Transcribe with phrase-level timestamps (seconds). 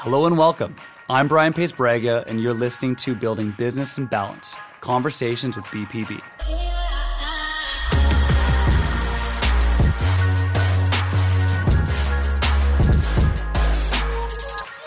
[0.00, 0.76] Hello and welcome.
[1.10, 6.22] I'm Brian Pace Braga, and you're listening to Building Business and Balance Conversations with BPB.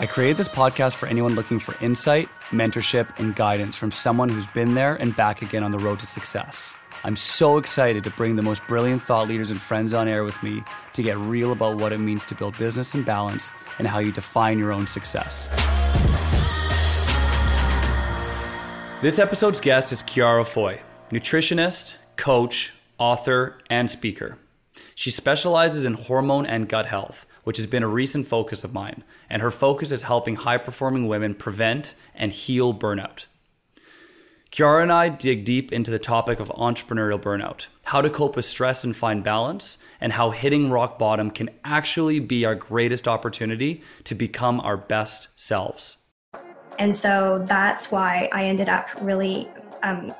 [0.00, 4.46] I created this podcast for anyone looking for insight, mentorship, and guidance from someone who's
[4.46, 6.74] been there and back again on the road to success.
[7.04, 10.40] I'm so excited to bring the most brilliant thought leaders and friends on air with
[10.40, 10.62] me
[10.92, 14.12] to get real about what it means to build business and balance and how you
[14.12, 15.48] define your own success.
[19.02, 20.80] This episode's guest is Ciara Foy,
[21.10, 24.38] nutritionist, coach, author, and speaker.
[24.94, 29.02] She specializes in hormone and gut health, which has been a recent focus of mine,
[29.28, 33.26] and her focus is helping high performing women prevent and heal burnout.
[34.52, 38.44] Ciara and I dig deep into the topic of entrepreneurial burnout, how to cope with
[38.44, 43.82] stress and find balance, and how hitting rock bottom can actually be our greatest opportunity
[44.04, 45.96] to become our best selves.
[46.78, 49.48] And so that's why I ended up really
[49.82, 50.12] um,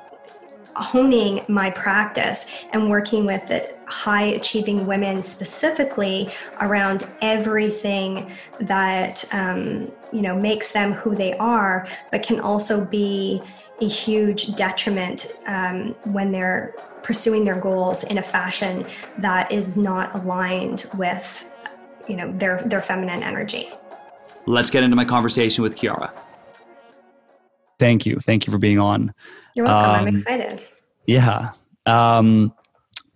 [0.75, 6.27] honing my practice and working with high achieving women specifically
[6.59, 13.39] around everything that um, you know makes them who they are, but can also be
[13.83, 18.85] a huge detriment um, when they're pursuing their goals in a fashion
[19.17, 21.49] that is not aligned with
[22.07, 23.69] you know their their feminine energy.
[24.45, 26.11] Let's get into my conversation with ciara
[27.83, 28.17] thank you.
[28.19, 29.13] Thank you for being on.
[29.55, 29.91] You're welcome.
[29.91, 30.61] Um, i'm excited.
[31.05, 31.51] yeah.
[31.85, 32.53] Um,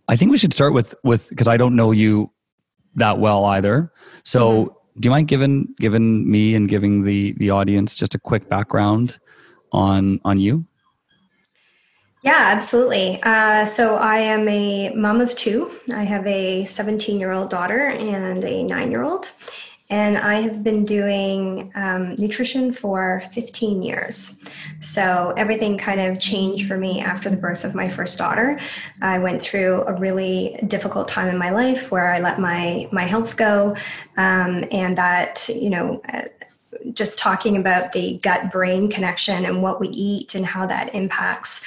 [0.09, 2.31] i think we should start with with because i don't know you
[2.95, 3.91] that well either.
[4.23, 4.99] So mm-hmm.
[4.99, 9.19] do you mind giving giving me and giving the the audience just a quick background
[9.71, 10.65] on on you?
[12.23, 13.21] Yeah, absolutely.
[13.23, 15.71] Uh, so I am a mom of two.
[15.95, 19.27] I have a 17 year old daughter and a nine year old.
[19.89, 24.45] And I have been doing um, nutrition for 15 years.
[24.81, 28.59] So everything kind of changed for me after the birth of my first daughter.
[29.01, 33.03] I went through a really difficult time in my life where I let my my
[33.03, 33.77] health go,
[34.17, 36.01] um, and that you know
[36.93, 41.63] just talking about the gut brain connection and what we eat and how that impacts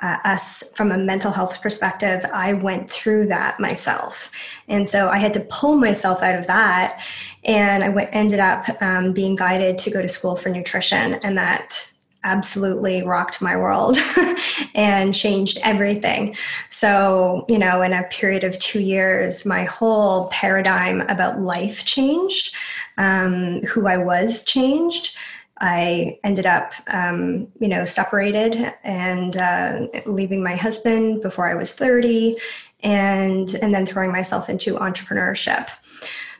[0.00, 4.30] uh, us from a mental health perspective, I went through that myself.
[4.68, 7.00] And so I had to pull myself out of that.
[7.44, 11.14] And I ended up um, being guided to go to school for nutrition.
[11.14, 11.90] And that
[12.24, 13.98] absolutely rocked my world
[14.74, 16.34] and changed everything.
[16.70, 22.54] So, you know, in a period of two years, my whole paradigm about life changed.
[22.96, 25.16] Um, who I was changed.
[25.60, 31.74] I ended up, um, you know, separated and uh, leaving my husband before I was
[31.74, 32.36] 30,
[32.82, 35.70] and and then throwing myself into entrepreneurship.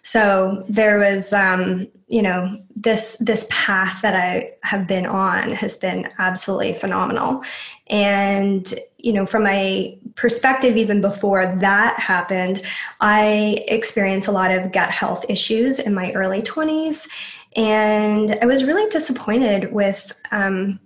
[0.03, 5.77] So there was, um, you know, this this path that I have been on has
[5.77, 7.43] been absolutely phenomenal.
[7.89, 12.63] And you know, from my perspective, even before that happened,
[13.01, 17.09] I experienced a lot of gut health issues in my early twenties,
[17.57, 20.13] and I was really disappointed with.
[20.31, 20.79] Um,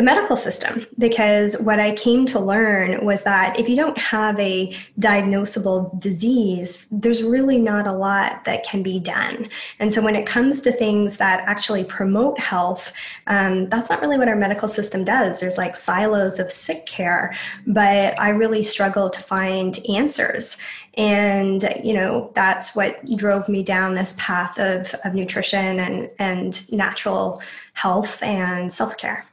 [0.00, 4.40] the medical system because what I came to learn was that if you don't have
[4.40, 9.50] a diagnosable disease, there's really not a lot that can be done.
[9.78, 12.94] And so when it comes to things that actually promote health,
[13.26, 15.38] um, that's not really what our medical system does.
[15.38, 17.36] There's like silos of sick care,
[17.66, 20.56] but I really struggle to find answers.
[20.94, 26.72] And, you know, that's what drove me down this path of, of nutrition and, and
[26.72, 27.38] natural
[27.74, 29.26] health and self care.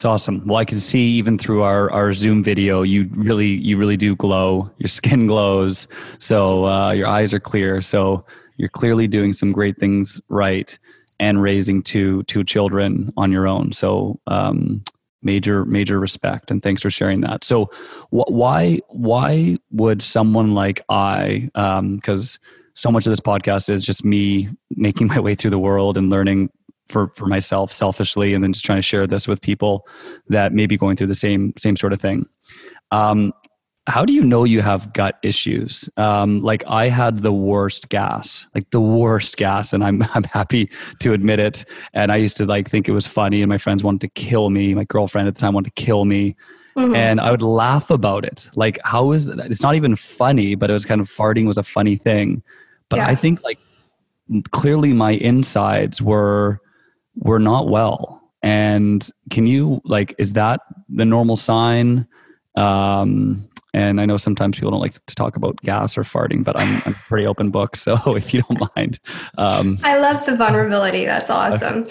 [0.00, 0.46] It's awesome.
[0.46, 4.16] Well, I can see even through our, our Zoom video, you really you really do
[4.16, 4.70] glow.
[4.78, 5.88] Your skin glows,
[6.18, 7.82] so uh, your eyes are clear.
[7.82, 8.24] So
[8.56, 10.78] you're clearly doing some great things right,
[11.18, 13.72] and raising two two children on your own.
[13.72, 14.82] So um,
[15.22, 17.44] major major respect, and thanks for sharing that.
[17.44, 17.66] So
[18.08, 23.84] wh- why why would someone like I, because um, so much of this podcast is
[23.84, 26.48] just me making my way through the world and learning
[26.90, 29.86] for for myself selfishly and then just trying to share this with people
[30.28, 32.26] that may be going through the same same sort of thing.
[32.90, 33.32] Um,
[33.86, 35.88] how do you know you have gut issues?
[35.96, 40.70] Um, like i had the worst gas like the worst gas and i'm i'm happy
[41.00, 41.64] to admit it.
[41.94, 44.50] And i used to like think it was funny and my friends wanted to kill
[44.50, 44.74] me.
[44.74, 46.36] My girlfriend at the time wanted to kill me.
[46.76, 46.94] Mm-hmm.
[46.94, 48.48] and i would laugh about it.
[48.54, 51.58] Like how is it it's not even funny but it was kind of farting was
[51.58, 52.42] a funny thing.
[52.88, 53.08] But yeah.
[53.08, 53.58] i think like
[54.52, 56.60] clearly my insides were
[57.16, 58.20] we're not well.
[58.42, 62.06] And can you like is that the normal sign?
[62.56, 66.58] Um, And I know sometimes people don't like to talk about gas or farting, but
[66.58, 67.76] I'm, I'm a pretty open book.
[67.76, 68.98] So if you don't mind.
[69.38, 71.04] Um, I love the vulnerability.
[71.04, 71.84] That's awesome.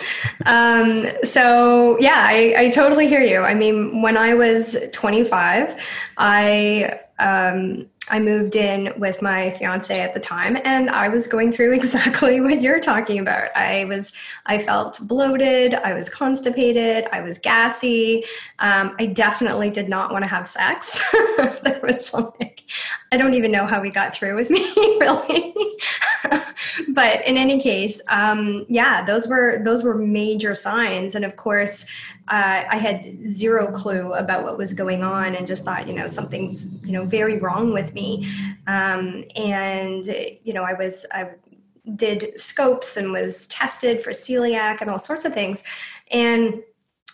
[0.45, 3.42] Um, so yeah, I, I totally hear you.
[3.42, 5.81] I mean, when I was 25,
[6.18, 11.51] I, um, I moved in with my fiance at the time and I was going
[11.51, 13.56] through exactly what you're talking about.
[13.56, 14.11] I was,
[14.45, 18.23] I felt bloated, I was constipated, I was gassy.
[18.59, 21.01] Um, I definitely did not want to have sex.
[21.63, 22.63] there was like,
[23.11, 24.61] I don't even know how we got through with me,
[25.00, 25.56] really.
[26.89, 31.85] but in any case, um, yeah, those were those were major signs, and of course,
[32.30, 36.08] uh, I had zero clue about what was going on, and just thought, you know,
[36.08, 38.30] something's you know very wrong with me,
[38.68, 41.31] um, and you know, I was I
[41.96, 45.64] did scopes and was tested for celiac and all sorts of things,
[46.12, 46.62] and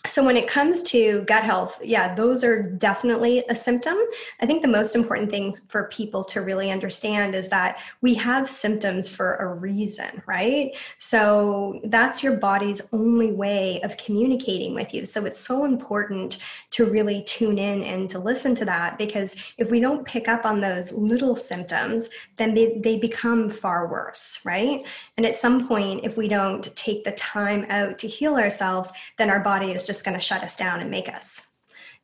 [0.06, 3.98] so when it comes to gut health yeah those are definitely a symptom.
[4.42, 8.48] I think the most important thing for people to really understand is that we have
[8.48, 10.76] symptoms for a reason right?
[10.98, 15.06] So that's your body's only way of communicating with you.
[15.06, 16.38] So it's so important
[16.72, 20.46] to really tune in and to listen to that because if we don't pick up
[20.46, 24.86] on those little symptoms then they, they become far worse right?
[25.18, 29.30] And at some point if we don't take the time out to heal ourselves then
[29.30, 31.48] our body is just just going to shut us down and make us.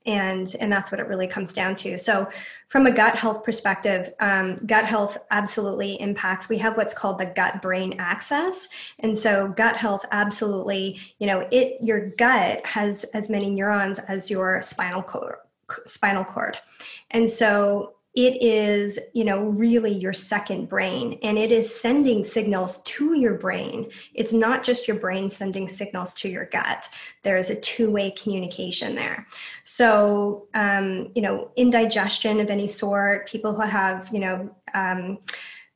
[0.03, 1.95] And and that's what it really comes down to.
[1.99, 2.27] So
[2.69, 6.49] from a gut health perspective um, gut health absolutely impacts.
[6.49, 8.67] We have what's called the gut brain axis.
[8.97, 14.31] And so gut health absolutely you know it your gut has as many neurons as
[14.31, 15.35] your spinal cord
[15.85, 16.57] spinal cord.
[17.11, 22.81] And so it is you know really your second brain and it is sending signals
[22.83, 23.89] to your brain.
[24.13, 26.89] It's not just your brain sending signals to your gut.
[27.23, 29.27] There's a two-way communication there.
[29.63, 35.19] So um, you know indigestion of any sort people who have you know um,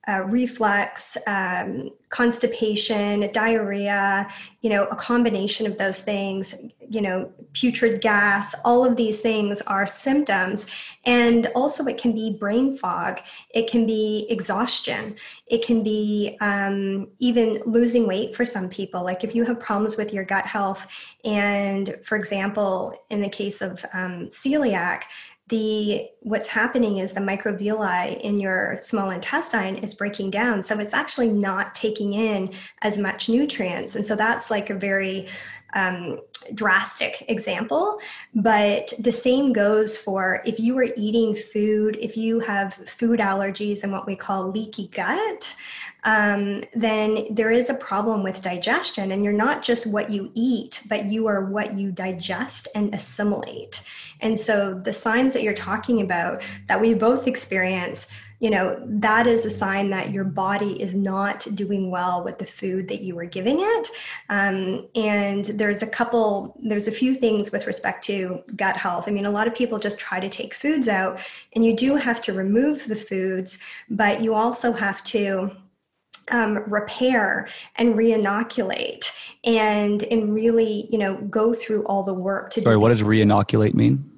[0.08, 4.28] uh, reflux, um, constipation, diarrhea,
[4.62, 6.56] you know, a combination of those things,
[6.90, 10.68] you know, putrid gas, all of these things are symptoms.
[11.06, 13.20] And also, it can be brain fog,
[13.54, 15.16] it can be exhaustion,
[15.48, 19.04] it can be um, even losing weight for some people.
[19.04, 20.88] Like if you have problems with your gut health,
[21.24, 25.04] and for example, in the case of um, celiac,
[25.48, 30.64] the what's happening is the microvilli in your small intestine is breaking down.
[30.64, 32.52] So it's actually not taking in
[32.82, 33.96] as much nutrients.
[33.96, 35.28] And so that's like a very
[35.76, 36.20] um,
[36.56, 38.00] drastic example.
[38.34, 43.84] But the same goes for if you are eating food if you have food allergies
[43.84, 45.56] and what we call leaky gut
[46.06, 49.12] um, then there is a problem with digestion.
[49.12, 53.84] And you're not just what you eat but you are what you digest and assimilate
[54.22, 58.08] and so the signs that you're talking about that we both experience,
[58.40, 62.46] you know, that is a sign that your body is not doing well with the
[62.46, 63.90] food that you were giving it.
[64.30, 69.06] Um, and there's a couple, there's a few things with respect to gut health.
[69.08, 71.20] I mean, a lot of people just try to take foods out,
[71.54, 73.60] and you do have to remove the foods,
[73.90, 75.52] but you also have to
[76.32, 79.06] um, repair and reinoculate
[79.44, 83.74] and and really you know go through all the work to sorry what does reinoculate
[83.74, 84.10] mean?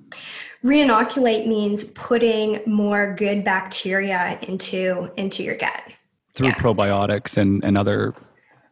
[0.64, 5.84] Reinoculate means putting more good bacteria into into your gut.
[6.34, 6.56] Through yeah.
[6.56, 8.14] probiotics and and other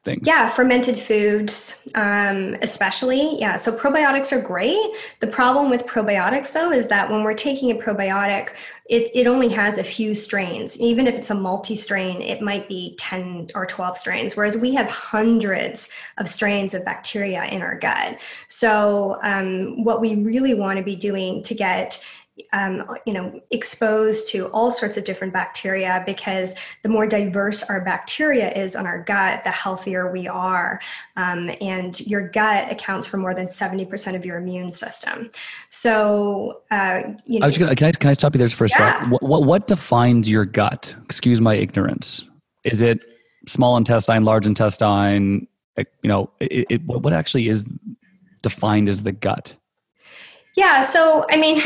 [0.06, 0.22] things.
[0.26, 3.38] Yeah, fermented foods, um, especially.
[3.40, 4.78] Yeah, so probiotics are great.
[5.20, 8.52] The problem with probiotics, though, is that when we're taking a probiotic,
[8.88, 10.80] it, it only has a few strains.
[10.80, 14.76] Even if it's a multi strain, it might be 10 or 12 strains, whereas we
[14.76, 15.90] have hundreds
[16.20, 18.20] of strains of bacteria in our gut.
[18.48, 22.04] So, um, what we really want to be doing to get
[22.52, 27.84] um, you know exposed to all sorts of different bacteria because the more diverse our
[27.84, 30.82] bacteria is on our gut the healthier we are.
[31.16, 35.30] Um, and your gut accounts for more than 70% of your immune system.
[35.70, 38.66] So uh, you know, I was gonna, can, I, can I stop you there for
[38.66, 39.02] a yeah.
[39.02, 40.96] sec what, what, what defines your gut?
[41.06, 42.26] Excuse my ignorance.
[42.64, 43.00] Is it
[43.48, 45.48] small intestine large intestine?
[45.78, 47.66] You know it, it, what actually is
[48.42, 49.58] defined as the gut
[50.56, 51.62] yeah, so I mean,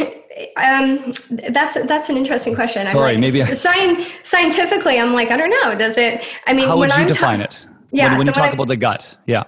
[0.58, 1.14] um,
[1.54, 2.86] that's that's an interesting question.
[2.88, 3.46] Sorry, like, maybe I...
[3.46, 5.76] Sci- scientifically, I'm like, I don't know.
[5.76, 6.24] Does it?
[6.48, 7.66] I mean, how would you I'm define ta- it?
[7.92, 9.44] Yeah, when, when so you talk about the gut, yeah.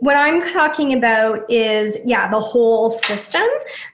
[0.00, 3.46] What I'm talking about is, yeah, the whole system.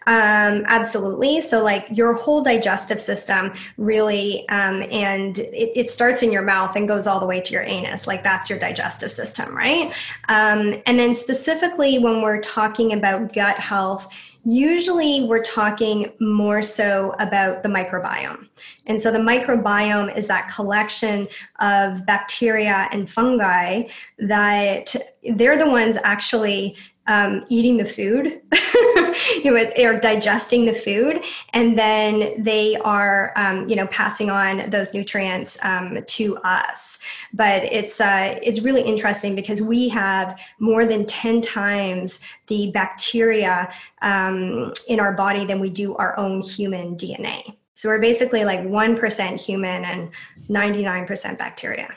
[0.06, 1.42] Um, absolutely.
[1.42, 6.76] So, like your whole digestive system, really, um, and it, it, starts in your mouth
[6.76, 8.06] and goes all the way to your anus.
[8.06, 9.92] Like that's your digestive system, right?
[10.30, 14.10] Um, and then, specifically, when we're talking about gut health,
[14.50, 18.48] Usually, we're talking more so about the microbiome.
[18.86, 21.28] And so, the microbiome is that collection
[21.58, 23.88] of bacteria and fungi
[24.18, 24.96] that
[25.34, 26.78] they're the ones actually
[27.08, 28.40] um, eating the food,
[29.42, 31.24] you know, or digesting the food,
[31.54, 36.98] and then they are, um, you know, passing on those nutrients um, to us.
[37.32, 43.72] But it's uh, it's really interesting because we have more than ten times the bacteria
[44.02, 47.56] um, in our body than we do our own human DNA.
[47.72, 50.10] So we're basically like one percent human and
[50.48, 51.88] ninety nine percent bacteria.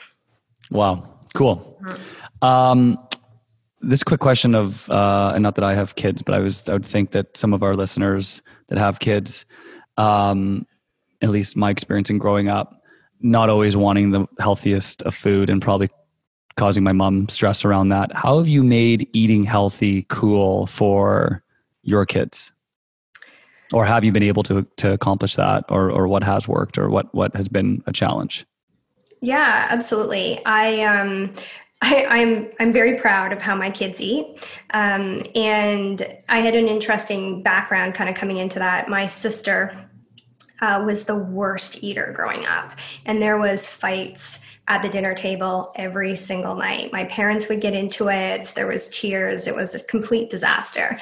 [0.70, 1.78] Wow, cool.
[1.82, 3.02] Mm-hmm.
[3.82, 6.72] This quick question of uh, and not that I have kids, but I was I
[6.72, 9.44] would think that some of our listeners that have kids,
[9.96, 10.66] um,
[11.20, 12.82] at least my experience in growing up,
[13.20, 15.90] not always wanting the healthiest of food and probably
[16.56, 18.12] causing my mom stress around that.
[18.14, 21.42] How have you made eating healthy cool for
[21.82, 22.52] your kids?
[23.72, 26.90] Or have you been able to to accomplish that or or what has worked or
[26.90, 28.46] what what has been a challenge?
[29.22, 30.44] Yeah, absolutely.
[30.44, 31.32] I um
[31.82, 36.54] I, am I'm, I'm very proud of how my kids eat, um, and I had
[36.54, 38.88] an interesting background kind of coming into that.
[38.88, 39.88] My sister
[40.60, 42.72] uh, was the worst eater growing up,
[43.04, 46.92] and there was fights at the dinner table every single night.
[46.92, 48.52] My parents would get into it.
[48.54, 49.48] There was tears.
[49.48, 50.98] It was a complete disaster,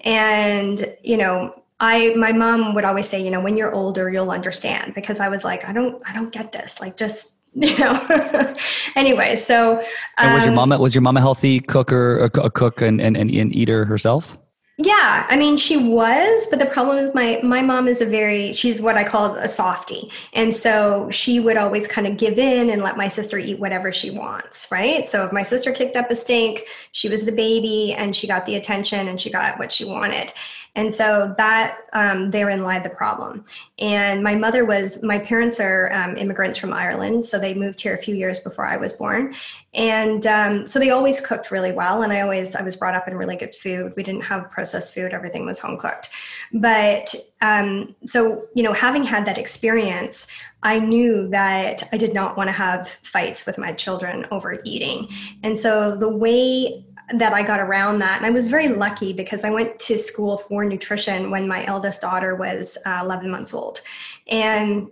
[0.00, 4.30] and you know I my mom would always say, you know, when you're older, you'll
[4.30, 6.80] understand because I was like, I don't I don't get this.
[6.80, 8.54] Like just you know
[8.96, 9.84] anyway so um,
[10.18, 13.16] and was your um, mom was your mom a healthy cooker a, cook and, and,
[13.16, 14.38] and eater herself
[14.78, 18.54] yeah, I mean she was, but the problem is my my mom is a very
[18.54, 20.10] she's what I call a softie.
[20.32, 23.92] And so she would always kind of give in and let my sister eat whatever
[23.92, 25.06] she wants, right?
[25.06, 28.46] So if my sister kicked up a stink, she was the baby and she got
[28.46, 30.32] the attention and she got what she wanted.
[30.74, 33.44] And so that um, therein lied the problem.
[33.78, 37.26] And my mother was, my parents are um, immigrants from Ireland.
[37.26, 39.34] So they moved here a few years before I was born.
[39.74, 42.02] And um, so they always cooked really well.
[42.02, 43.92] And I always, I was brought up in really good food.
[43.96, 46.08] We didn't have processed food, everything was home cooked.
[46.54, 50.26] But um, so, you know, having had that experience,
[50.62, 55.08] I knew that I did not want to have fights with my children over eating.
[55.42, 58.18] And so the way that I got around that.
[58.18, 62.00] And I was very lucky because I went to school for nutrition when my eldest
[62.02, 63.80] daughter was uh, 11 months old.
[64.28, 64.88] And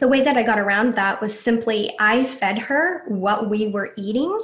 [0.00, 3.92] the way that I got around that was simply I fed her what we were
[3.96, 4.36] eating.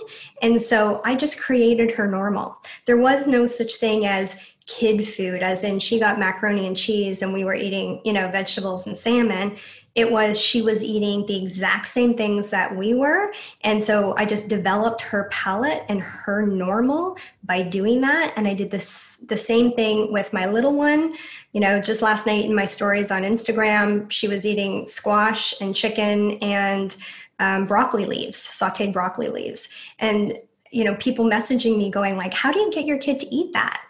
[0.43, 2.57] And so I just created her normal.
[2.87, 4.39] There was no such thing as
[4.71, 8.29] kid food, as in she got macaroni and cheese and we were eating, you know,
[8.31, 9.57] vegetables and salmon.
[9.97, 13.33] It was she was eating the exact same things that we were.
[13.63, 18.33] And so I just developed her palate and her normal by doing that.
[18.37, 21.15] And I did this the same thing with my little one.
[21.53, 25.75] You know, just last night in my stories on Instagram, she was eating squash and
[25.75, 26.97] chicken and
[27.41, 29.69] um, broccoli leaves, sauteed broccoli leaves.
[29.99, 30.33] And
[30.71, 33.53] you know, people messaging me going like, "How do you get your kid to eat
[33.55, 33.81] that?"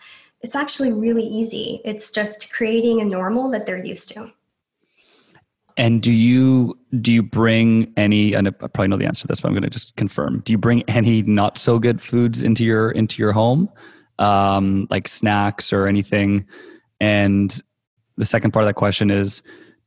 [0.42, 1.80] It's actually really easy.
[1.84, 4.32] It's just creating a normal that they're used to.
[5.76, 8.34] And do you do you bring any?
[8.34, 10.40] And I probably know the answer to this, but I'm going to just confirm.
[10.44, 13.70] Do you bring any not so good foods into your into your home,
[14.18, 16.46] um, like snacks or anything?
[17.00, 17.62] And
[18.16, 19.42] the second part of that question is,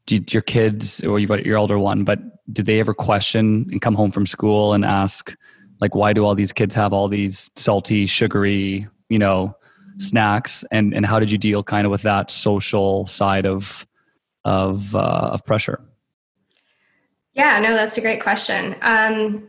[0.07, 2.19] do your kids, or your older one, but
[2.51, 5.35] do they ever question and come home from school and ask,
[5.79, 9.55] like, why do all these kids have all these salty, sugary, you know,
[9.97, 10.63] snacks?
[10.71, 13.87] And and how did you deal kind of with that social side of
[14.45, 15.79] of uh, of pressure?
[17.33, 18.75] Yeah, no, that's a great question.
[18.81, 19.47] Um,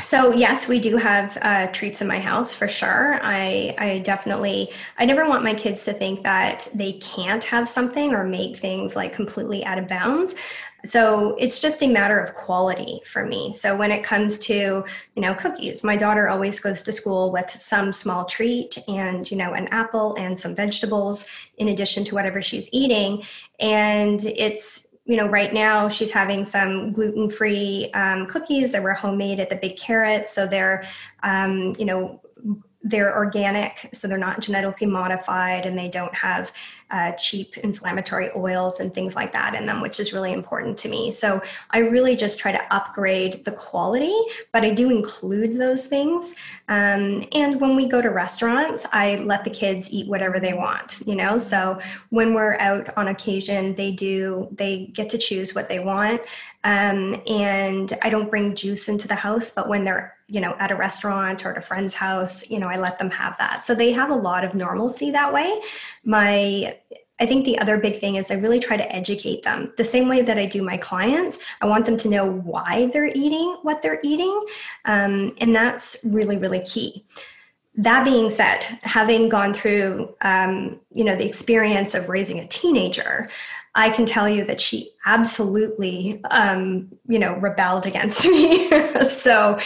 [0.00, 3.18] so yes, we do have uh, treats in my house for sure.
[3.22, 8.12] I I definitely I never want my kids to think that they can't have something
[8.12, 10.34] or make things like completely out of bounds.
[10.84, 13.52] So it's just a matter of quality for me.
[13.52, 17.50] So when it comes to, you know, cookies, my daughter always goes to school with
[17.50, 21.26] some small treat and, you know, an apple and some vegetables
[21.58, 23.24] in addition to whatever she's eating.
[23.58, 28.92] And it's, you know, right now she's having some gluten free um, cookies that were
[28.92, 30.26] homemade at the Big Carrot.
[30.28, 30.84] So they're,
[31.22, 32.20] um, you know,
[32.82, 36.52] they're organic, so they're not genetically modified and they don't have
[36.90, 40.88] uh, cheap inflammatory oils and things like that in them, which is really important to
[40.88, 41.10] me.
[41.10, 44.14] So I really just try to upgrade the quality,
[44.52, 46.34] but I do include those things.
[46.68, 51.02] Um, and when we go to restaurants, I let the kids eat whatever they want,
[51.06, 51.38] you know?
[51.38, 56.20] So when we're out on occasion, they do, they get to choose what they want.
[56.66, 60.72] Um, and I don't bring juice into the house, but when they're you know at
[60.72, 63.76] a restaurant or at a friend's house you know i let them have that so
[63.76, 65.60] they have a lot of normalcy that way
[66.02, 66.76] my
[67.18, 70.08] I think the other big thing is I really try to educate them the same
[70.08, 71.38] way that I do my clients.
[71.62, 74.44] I want them to know why they're eating what they're eating.
[74.84, 77.06] Um, and that's really, really key.
[77.74, 83.30] That being said, having gone through, um, you know, the experience of raising a teenager,
[83.76, 88.68] I can tell you that she absolutely, um, you know, rebelled against me.
[89.08, 89.58] so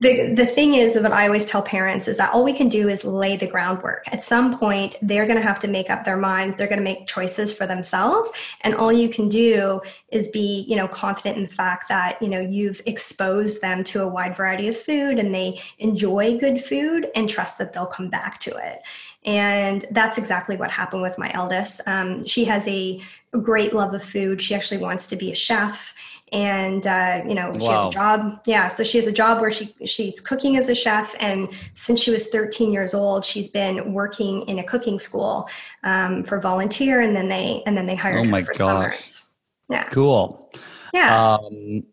[0.00, 2.88] the, the thing is what i always tell parents is that all we can do
[2.88, 4.04] is lay the groundwork.
[4.12, 6.56] At some point they're going to have to make up their minds.
[6.56, 8.30] They're going to make choices for themselves.
[8.62, 9.80] And all you can do
[10.10, 14.02] is be you know confident in the fact that you know you've exposed them to
[14.02, 18.10] a wide variety of food and they enjoy good food and trust that they'll come
[18.10, 18.80] back to it
[19.24, 21.80] and that's exactly what happened with my eldest.
[21.86, 23.00] Um, she has a
[23.42, 24.42] great love of food.
[24.42, 25.94] She actually wants to be a chef.
[26.32, 28.40] And uh, you know she has a job.
[28.44, 31.14] Yeah so she has a job where she she's cooking as a chef.
[31.20, 35.48] And since she was 13 years old she's been working in a cooking school
[35.84, 37.02] um, for volunteer.
[37.02, 38.58] And then they and then they hired oh her for gosh.
[38.58, 39.30] summers.
[39.70, 39.84] Yeah.
[39.84, 40.50] Cool.
[40.92, 41.34] Yeah.
[41.34, 41.84] Um,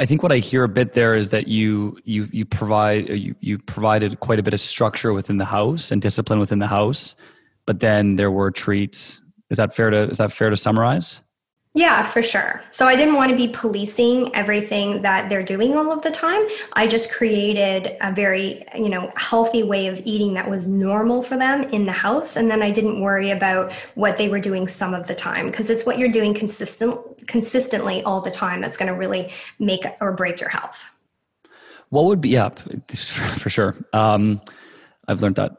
[0.00, 3.12] I think what I hear a bit there is that you you you provide uh,
[3.12, 6.66] you you provided quite a bit of structure within the house and discipline within the
[6.66, 7.14] house,
[7.66, 9.20] but then there were treats.
[9.50, 11.20] Is that fair to is that fair to summarize?
[11.72, 12.62] Yeah, for sure.
[12.72, 16.44] So I didn't want to be policing everything that they're doing all of the time.
[16.72, 21.36] I just created a very, you know, healthy way of eating that was normal for
[21.36, 24.94] them in the house and then I didn't worry about what they were doing some
[24.94, 26.98] of the time because it's what you're doing consistent
[27.28, 30.84] consistently all the time that's going to really make or break your health.
[31.90, 33.76] What would be yeah, for sure.
[33.92, 34.40] Um,
[35.06, 35.52] I've learned that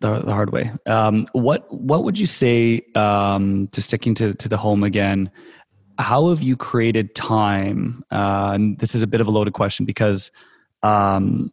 [0.00, 0.70] the, the hard way.
[0.86, 5.30] Um, what what would you say um, to sticking to to the home again?
[5.98, 8.04] How have you created time?
[8.10, 10.30] Uh, and this is a bit of a loaded question because
[10.82, 11.52] um,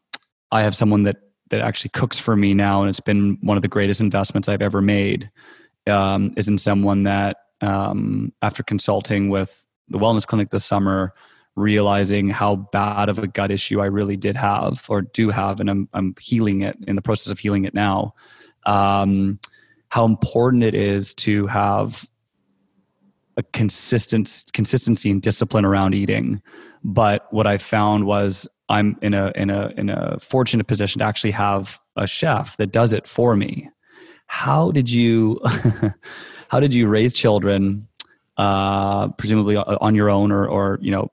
[0.52, 1.18] I have someone that
[1.50, 4.62] that actually cooks for me now, and it's been one of the greatest investments I've
[4.62, 5.30] ever made.
[5.88, 11.14] Um, is in someone that um, after consulting with the wellness clinic this summer,
[11.56, 15.70] realizing how bad of a gut issue I really did have or do have, and
[15.70, 18.14] I'm I'm healing it in the process of healing it now.
[18.66, 19.40] Um,
[19.90, 22.08] how important it is to have
[23.38, 26.42] a consistent consistency and discipline around eating.
[26.84, 31.06] But what I found was I'm in a in a in a fortunate position to
[31.06, 33.70] actually have a chef that does it for me.
[34.28, 35.40] How did you
[36.50, 37.88] how did you raise children?
[38.38, 41.12] Uh, presumably on your own, or or you know,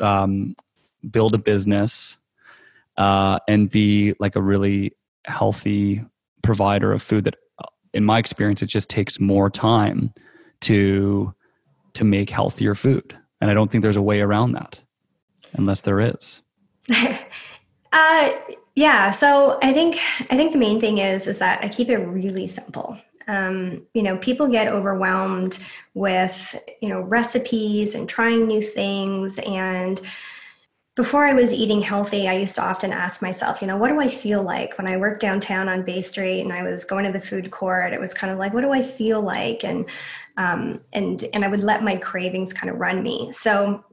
[0.00, 0.54] um,
[1.10, 2.16] build a business
[2.96, 6.02] uh, and be like a really healthy
[6.42, 7.24] provider of food.
[7.24, 7.36] That,
[7.92, 10.14] in my experience, it just takes more time
[10.62, 11.34] to
[11.94, 13.16] to make healthier food.
[13.40, 14.82] And I don't think there's a way around that
[15.54, 16.40] unless there is.
[17.92, 18.32] uh,
[18.74, 19.10] yeah.
[19.10, 19.96] So I think,
[20.30, 22.98] I think the main thing is, is that I keep it really simple.
[23.28, 25.58] Um, you know, people get overwhelmed
[25.94, 30.00] with, you know, recipes and trying new things and,
[30.94, 33.98] before I was eating healthy, I used to often ask myself, you know, what do
[33.98, 37.12] I feel like when I worked downtown on Bay Street and I was going to
[37.12, 37.94] the food court?
[37.94, 39.64] It was kind of like, what do I feel like?
[39.64, 39.86] And
[40.36, 43.32] um, and and I would let my cravings kind of run me.
[43.32, 43.84] So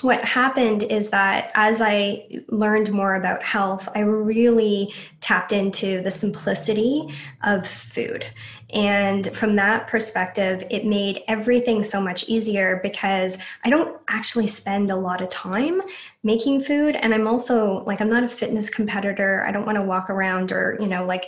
[0.00, 6.10] what happened is that as I learned more about health, I really tapped into the
[6.10, 7.08] simplicity
[7.42, 8.24] of food.
[8.72, 14.90] And from that perspective, it made everything so much easier because I don't actually spend
[14.90, 15.82] a lot of time
[16.22, 16.94] making food.
[16.94, 19.44] And I'm also like, I'm not a fitness competitor.
[19.48, 21.24] I don't want to walk around or, you know, like,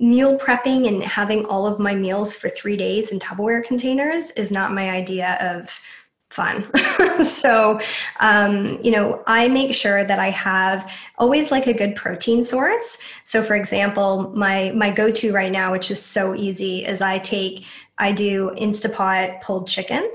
[0.00, 4.50] meal prepping and having all of my meals for three days in Tupperware containers is
[4.50, 5.80] not my idea of
[6.30, 6.70] fun.
[7.24, 7.80] so,
[8.20, 12.98] um, you know, I make sure that I have always like a good protein source.
[13.24, 17.18] So, for example, my my go to right now, which is so easy, is I
[17.18, 17.64] take
[17.98, 20.10] I do Instapot pulled chicken.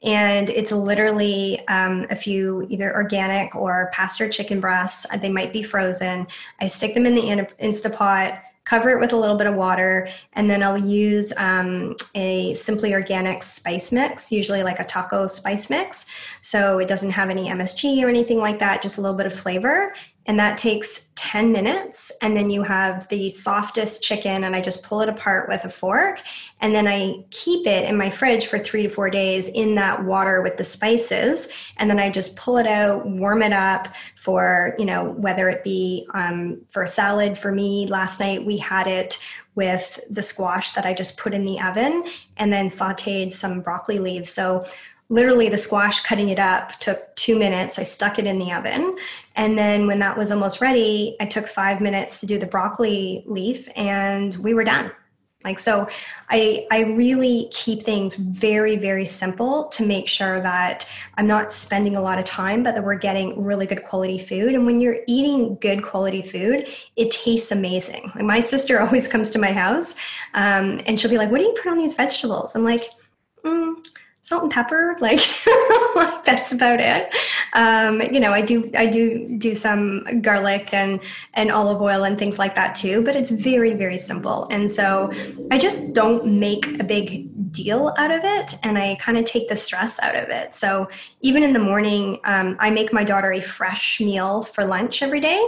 [0.00, 5.06] And it's literally um, a few either organic or pasture chicken breasts.
[5.20, 6.28] They might be frozen.
[6.60, 10.50] I stick them in the Instapot cover it with a little bit of water, and
[10.50, 16.04] then I'll use um, a simply organic spice mix, usually like a taco spice mix.
[16.42, 19.32] So it doesn't have any MSG or anything like that, just a little bit of
[19.32, 19.94] flavor
[20.28, 24.84] and that takes 10 minutes and then you have the softest chicken and i just
[24.84, 26.22] pull it apart with a fork
[26.60, 30.04] and then i keep it in my fridge for three to four days in that
[30.04, 34.74] water with the spices and then i just pull it out warm it up for
[34.78, 37.86] you know whether it be um, for a salad for me.
[37.86, 39.18] Last night we had it
[39.54, 42.04] with the squash that i just put in the oven
[42.36, 44.30] and then sauteed some broccoli leaves.
[44.30, 44.66] So
[45.08, 48.96] literally the squash cutting it up took two minutes i stuck it in the oven
[49.36, 53.22] and then when that was almost ready i took five minutes to do the broccoli
[53.26, 54.90] leaf and we were done
[55.44, 55.86] Like so
[56.30, 60.84] I I really keep things very very simple to make sure that
[61.16, 64.54] I'm not spending a lot of time but that we're getting really good quality food
[64.56, 66.66] and when you're eating good quality food
[66.96, 68.10] it tastes amazing.
[68.16, 69.94] Like my sister always comes to my house
[70.34, 72.56] um, and she'll be like what do you put on these vegetables?
[72.56, 72.86] I'm like
[73.44, 73.76] mm,
[74.28, 75.20] salt and pepper like
[76.24, 77.14] that's about it.
[77.54, 81.00] Um, you know i do i do do some garlic and
[81.32, 84.46] and olive oil and things like that too but it's very very simple.
[84.50, 85.10] And so
[85.50, 89.48] i just don't make a big deal out of it and i kind of take
[89.48, 90.54] the stress out of it.
[90.54, 90.88] So
[91.20, 95.20] even in the morning um, i make my daughter a fresh meal for lunch every
[95.20, 95.42] day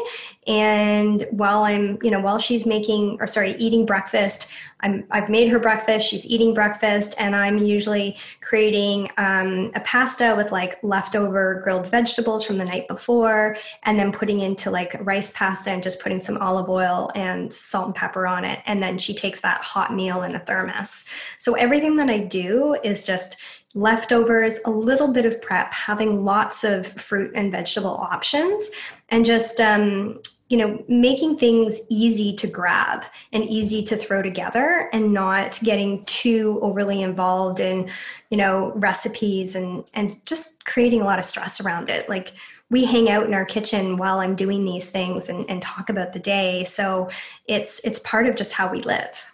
[0.47, 4.47] and while i'm you know while she's making or sorry eating breakfast
[4.83, 6.09] I'm, I've made her breakfast.
[6.09, 12.45] She's eating breakfast, and I'm usually creating um, a pasta with like leftover grilled vegetables
[12.45, 16.39] from the night before, and then putting into like rice pasta and just putting some
[16.39, 18.61] olive oil and salt and pepper on it.
[18.67, 21.05] And then she takes that hot meal in a thermos.
[21.39, 23.37] So everything that I do is just
[23.75, 28.71] leftovers, a little bit of prep, having lots of fruit and vegetable options,
[29.09, 34.91] and just um, you know making things easy to grab and easy to throw together
[34.93, 37.89] and not getting too overly involved in
[38.31, 42.09] you know recipes and and just creating a lot of stress around it.
[42.09, 42.33] Like
[42.71, 46.13] we hang out in our kitchen while i'm doing these things and, and talk about
[46.13, 47.11] the day so
[47.49, 49.31] it's it's part of just how we live.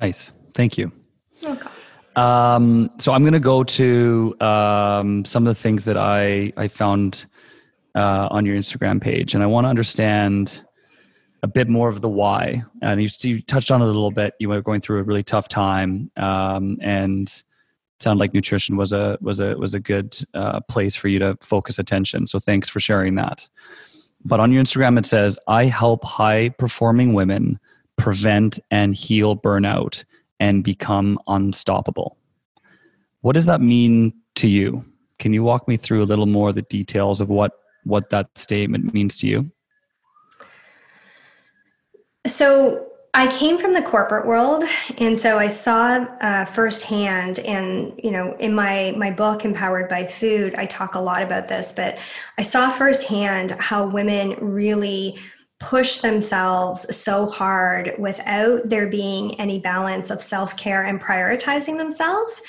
[0.00, 0.32] Nice.
[0.54, 0.92] Thank you.
[1.42, 1.70] Okay.
[2.16, 6.68] Um, so I'm going to go to um, some of the things that I I
[6.68, 7.26] found
[7.94, 10.64] uh, on your Instagram page, and I want to understand
[11.42, 12.64] a bit more of the why.
[12.82, 14.34] And you, you, touched on it a little bit.
[14.40, 17.30] You were going through a really tough time, um, and
[18.00, 21.36] sounded like nutrition was a was a was a good uh, place for you to
[21.42, 22.26] focus attention.
[22.26, 23.46] So thanks for sharing that.
[24.24, 27.60] But on your Instagram, it says, "I help high performing women
[27.98, 30.04] prevent and heal burnout
[30.40, 32.16] and become unstoppable."
[33.20, 34.84] What does that mean to you?
[35.18, 37.52] Can you walk me through a little more the details of what
[37.84, 39.50] what that statement means to you?
[42.26, 44.64] So I came from the corporate world,
[44.98, 47.38] and so I saw uh, firsthand.
[47.40, 51.46] And you know, in my my book, Empowered by Food, I talk a lot about
[51.46, 51.72] this.
[51.72, 51.98] But
[52.36, 55.18] I saw firsthand how women really
[55.58, 62.42] push themselves so hard without there being any balance of self care and prioritizing themselves.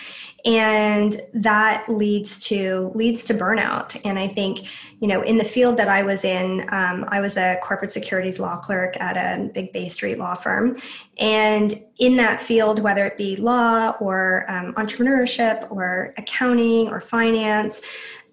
[0.46, 4.00] And that leads to leads to burnout.
[4.06, 4.67] And i think
[5.00, 8.39] you know in the field that i was in um, i was a corporate securities
[8.39, 10.78] law clerk at a big bay street law firm.
[11.17, 17.82] And in that field whether it be law or um, entrepreneurship or accounting or finance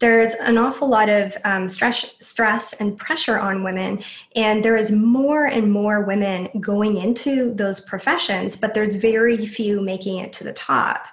[0.01, 4.03] there's an awful lot of um, stress, stress and pressure on women,
[4.35, 9.81] and there is more and more women going into those professions, but there's very few
[9.81, 11.07] making it to the top.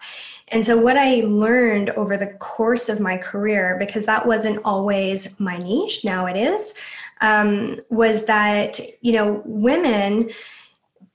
[0.49, 5.39] And so, what I learned over the course of my career, because that wasn't always
[5.39, 6.73] my niche, now it is,
[7.21, 10.29] um, was that, you know, women,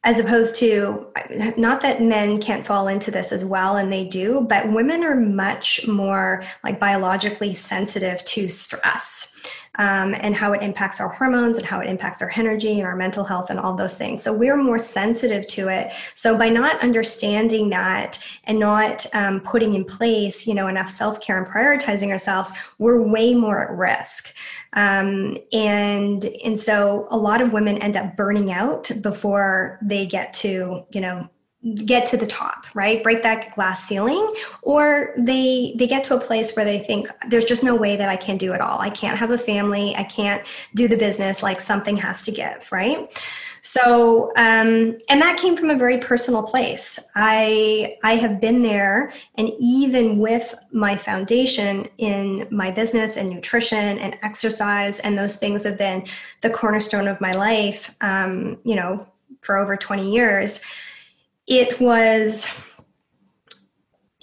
[0.07, 1.05] as opposed to,
[1.57, 5.17] not that men can't fall into this as well, and they do, but women are
[5.17, 9.35] much more like biologically sensitive to stress
[9.79, 12.97] um, and how it impacts our hormones and how it impacts our energy and our
[12.97, 14.23] mental health and all those things.
[14.23, 15.93] So we're more sensitive to it.
[16.15, 21.21] So by not understanding that and not um, putting in place, you know, enough self
[21.21, 24.35] care and prioritizing ourselves, we're way more at risk.
[24.73, 30.35] Um, and and so a lot of women end up burning out before they get
[30.35, 31.29] to you know
[31.75, 33.03] get to the top right?
[33.03, 37.47] Break that glass ceiling or they they get to a place where they think there's
[37.47, 38.79] just no way that i can do it all.
[38.81, 39.95] I can't have a family.
[39.97, 41.43] I can't do the business.
[41.43, 43.11] Like something has to give right?
[43.63, 47.01] So um, and that came from a very personal place.
[47.15, 53.99] I i have been there and even with my foundation in my business and nutrition
[53.99, 56.07] and exercise and those things have been
[56.43, 59.07] the cornerstone of my life um, you know
[59.41, 60.61] for over 20 years
[61.47, 62.49] it was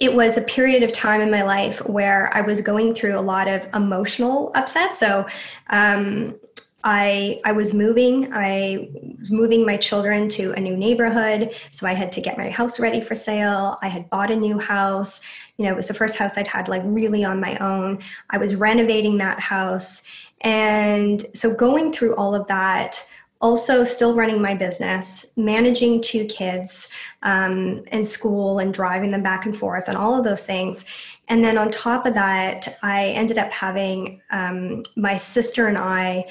[0.00, 3.22] it was a period of time in my life where I was going through a
[3.22, 4.94] lot of emotional upset.
[4.94, 5.26] So
[5.70, 6.34] um,
[6.82, 8.30] I I was moving.
[8.34, 12.50] I was moving my children to a new neighborhood, so I had to get my
[12.50, 13.76] house ready for sale.
[13.82, 15.22] I had bought a new house.
[15.56, 18.00] You know, it was the first house I'd had like really on my own.
[18.30, 20.02] I was renovating that house,
[20.42, 23.02] and so going through all of that
[23.44, 26.88] also still running my business, managing two kids
[27.24, 30.86] um, in school and driving them back and forth and all of those things.
[31.28, 36.24] And then on top of that, I ended up having um, my sister and I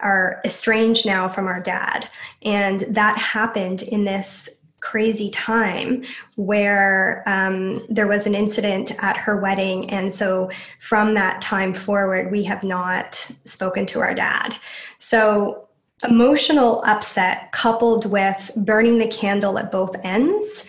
[0.00, 2.08] are estranged now from our dad.
[2.40, 4.48] And that happened in this
[4.80, 6.04] crazy time
[6.36, 9.90] where um, there was an incident at her wedding.
[9.90, 14.58] And so from that time forward, we have not spoken to our dad.
[14.98, 15.65] So
[16.04, 20.68] emotional upset coupled with burning the candle at both ends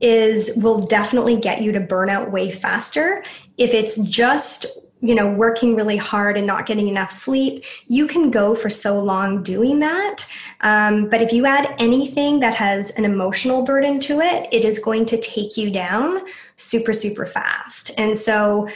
[0.00, 3.24] is will definitely get you to burnout way faster.
[3.56, 4.66] If it's just
[5.00, 8.98] you know working really hard and not getting enough sleep you can go for so
[8.98, 10.26] long doing that.
[10.62, 14.78] Um, but if you add anything that has an emotional burden to it it is
[14.78, 16.20] going to take you down
[16.56, 17.90] super super fast.
[17.98, 18.68] And so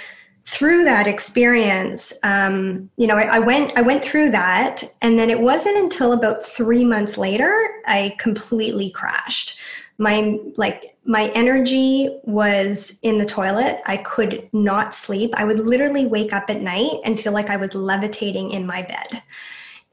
[0.50, 5.30] through that experience um, you know I, I went i went through that and then
[5.30, 9.58] it wasn't until about three months later i completely crashed.
[9.98, 13.80] My like my energy was in the toilet.
[13.84, 15.30] I could not sleep.
[15.36, 18.82] I would literally wake up at night and feel like i was levitating in my
[18.82, 19.22] bed.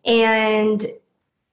[0.05, 0.85] And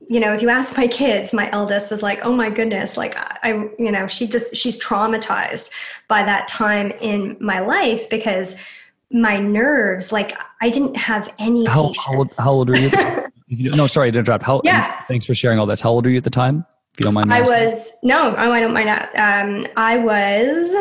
[0.07, 3.17] you know if you ask my kids my eldest was like oh my goodness like
[3.17, 5.71] i you know she just she's traumatized
[6.09, 8.55] by that time in my life because
[9.15, 12.91] my nerves like i didn't have any how, how, old, how old are you
[13.71, 16.19] no sorry to interrupt how yeah thanks for sharing all this how old are you
[16.19, 17.35] at the time if you don't mind.
[17.35, 18.89] I was no, I don't mind.
[18.89, 20.77] Um, I was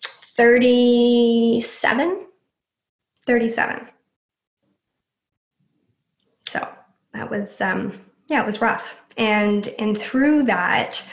[0.00, 2.26] 37,
[3.26, 3.88] 37.
[6.46, 6.68] So
[7.12, 7.92] that was um,
[8.28, 11.04] yeah, it was rough, and and through that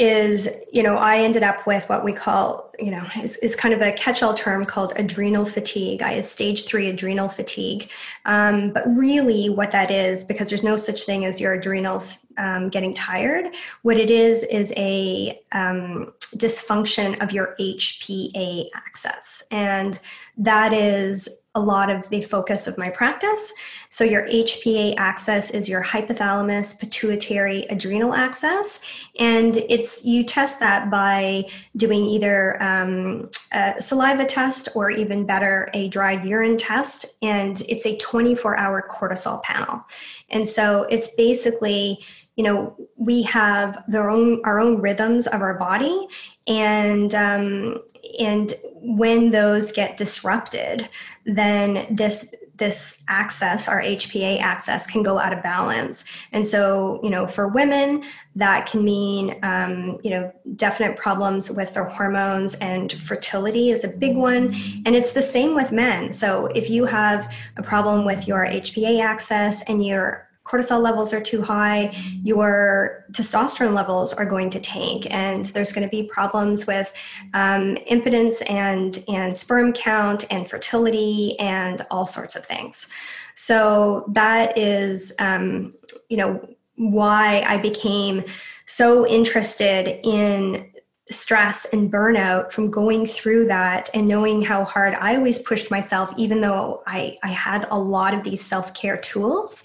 [0.00, 3.74] is you know i ended up with what we call you know is, is kind
[3.74, 6.02] of a catch-all term called adrenal fatigue.
[6.02, 7.90] I had stage three adrenal fatigue.
[8.24, 12.70] Um, but really what that is because there's no such thing as your adrenals um,
[12.70, 20.00] getting tired what it is is a um, dysfunction of your hpa axis and
[20.36, 23.52] that is a lot of the focus of my practice.
[23.90, 28.80] So, your HPA axis is your hypothalamus pituitary adrenal axis,
[29.18, 31.44] and it's you test that by
[31.76, 37.84] doing either um, a saliva test or even better, a dried urine test, and it's
[37.84, 39.80] a 24 hour cortisol panel.
[40.28, 41.98] And so, it's basically
[42.36, 46.06] you know we have their own our own rhythms of our body.
[46.46, 47.82] And um,
[48.18, 50.88] and when those get disrupted
[51.26, 56.04] then this this access our hpa axis can go out of balance.
[56.32, 58.04] And so you know for women
[58.36, 63.88] that can mean um, you know definite problems with their hormones and fertility is a
[63.88, 64.54] big one.
[64.86, 66.12] And it's the same with men.
[66.12, 71.20] So if you have a problem with your hpa axis and you're cortisol levels are
[71.20, 76.66] too high, your testosterone levels are going to tank, and there's going to be problems
[76.66, 76.92] with
[77.34, 82.88] um, impotence and and sperm count and fertility and all sorts of things.
[83.34, 85.74] So that is, um,
[86.08, 88.24] you know, why I became
[88.66, 90.69] so interested in
[91.10, 96.12] stress and burnout from going through that and knowing how hard I always pushed myself,
[96.16, 99.64] even though I, I had a lot of these self care tools.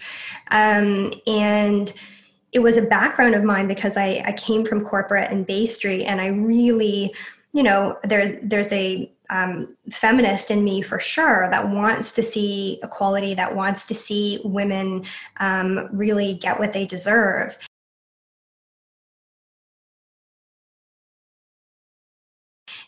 [0.52, 1.94] Um, and
[2.52, 6.06] it was a background of mine because I, I came from corporate and Bay Street,
[6.06, 7.14] and I really,
[7.54, 12.80] you know, there's there's a um, feminist in me for sure that wants to see
[12.84, 15.04] equality, that wants to see women
[15.38, 17.58] um, really get what they deserve.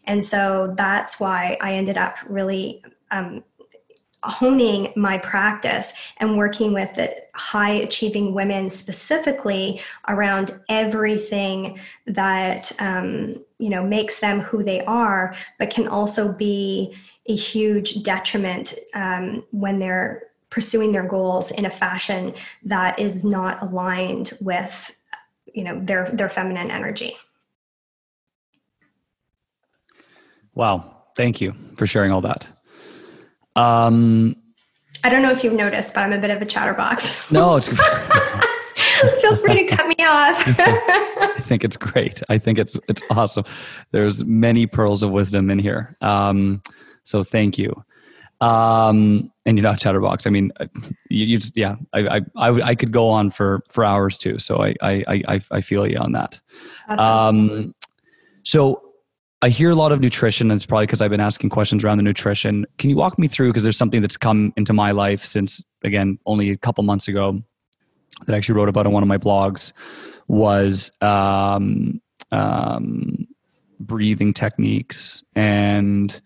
[0.08, 3.44] And so that's why I ended up really um,
[4.24, 7.00] honing my practice and working with
[7.36, 15.36] high achieving women specifically around everything that um, you know makes them who they are
[15.60, 16.94] but can also be
[17.28, 23.62] a huge detriment um, when they're pursuing their goals in a fashion that is not
[23.62, 24.96] aligned with
[25.54, 27.16] you know their their feminine energy
[30.58, 32.48] wow thank you for sharing all that
[33.58, 34.36] um,
[35.04, 37.32] I don't know if you've noticed, but I'm a bit of a chatterbox.
[37.32, 37.68] No, it's.
[39.22, 40.44] Feel free to cut me off.
[40.60, 42.24] I think it's great.
[42.30, 43.44] I think it's it's awesome.
[43.92, 45.96] There's many pearls of wisdom in here.
[46.02, 46.64] Um,
[47.04, 47.74] so thank you.
[48.42, 50.26] Um, and you're not chatterbox.
[50.26, 50.52] I mean,
[51.10, 51.76] you, you just yeah.
[51.94, 54.40] I, I, I I could go on for for hours too.
[54.40, 56.40] So I I I I feel you on that.
[56.90, 57.06] Awesome.
[57.06, 57.76] Um,
[58.44, 58.87] so
[59.42, 61.98] I hear a lot of nutrition, and it's probably because I've been asking questions around
[61.98, 62.66] the nutrition.
[62.80, 63.50] Can you walk me through?
[63.50, 67.40] Because there's something that's come into my life since, again, only a couple months ago
[68.26, 69.74] that I actually wrote about on one of my blogs
[70.28, 73.28] was um, um,
[73.80, 76.20] breathing techniques and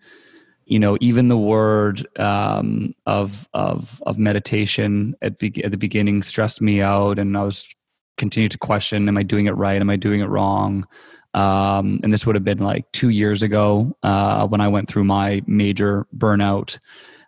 [0.64, 6.22] you know even the word um, of of of meditation at, be- at the beginning
[6.22, 7.68] stressed me out and i was
[8.16, 9.80] continued to question: Am I doing it right?
[9.80, 10.86] Am I doing it wrong?
[11.34, 15.04] Um, and this would have been like two years ago uh, when I went through
[15.04, 16.78] my major burnout.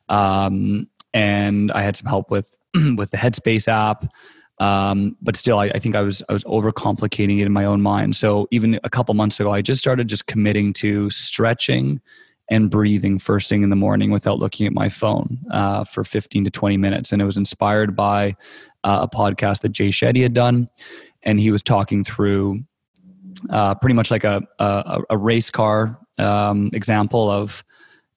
[0.09, 2.57] Um, and I had some help with
[2.97, 4.07] with the Headspace app.
[4.61, 7.83] Um, but still, I, I, think I was I was overcomplicating it in my own
[7.83, 8.14] mind.
[8.14, 12.01] So even a couple months ago, I just started just committing to stretching
[12.51, 16.45] and breathing first thing in the morning without looking at my phone uh, for 15
[16.45, 17.11] to 20 minutes.
[17.11, 18.37] And it was inspired by
[18.85, 20.69] uh, a podcast that Jay Shetty had done,
[21.23, 22.62] and he was talking through
[23.51, 27.64] uh, pretty much like a a, a race car um, example of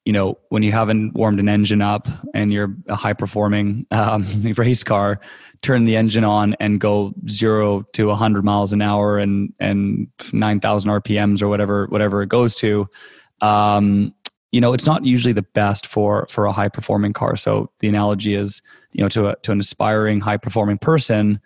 [0.05, 4.25] you know when you haven't warmed an engine up and you're a high performing um,
[4.57, 5.19] race car
[5.61, 10.89] turn the engine on and go zero to 100 miles an hour and and 9000
[10.89, 12.87] rpms or whatever whatever it goes to.
[13.41, 14.13] Um,
[14.51, 17.35] you know it's not usually the best for for a high performing car.
[17.35, 18.61] So the analogy is
[18.93, 21.41] you know to a, to an aspiring high performing person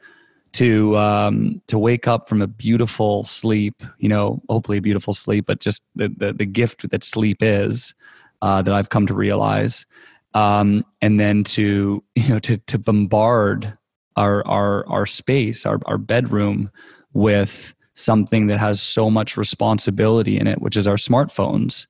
[0.54, 5.46] to um, to wake up from a beautiful sleep, you know, hopefully a beautiful sleep,
[5.46, 7.94] but just the the, the gift that sleep is
[8.42, 9.86] uh, that I've come to realize,
[10.34, 13.78] um, and then to you know to to bombard
[14.16, 16.70] our our our space, our our bedroom,
[17.14, 21.88] with something that has so much responsibility in it, which is our smartphones,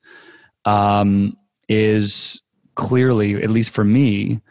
[0.65, 1.37] um,
[1.69, 2.41] is
[2.75, 4.41] clearly, at least for me,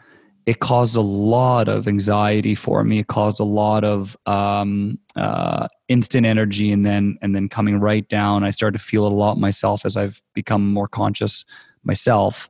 [0.51, 2.99] it caused a lot of anxiety for me.
[2.99, 8.05] It caused a lot of um, uh, instant energy, and then and then coming right
[8.09, 8.43] down.
[8.43, 11.45] I started to feel it a lot myself as I've become more conscious
[11.85, 12.49] myself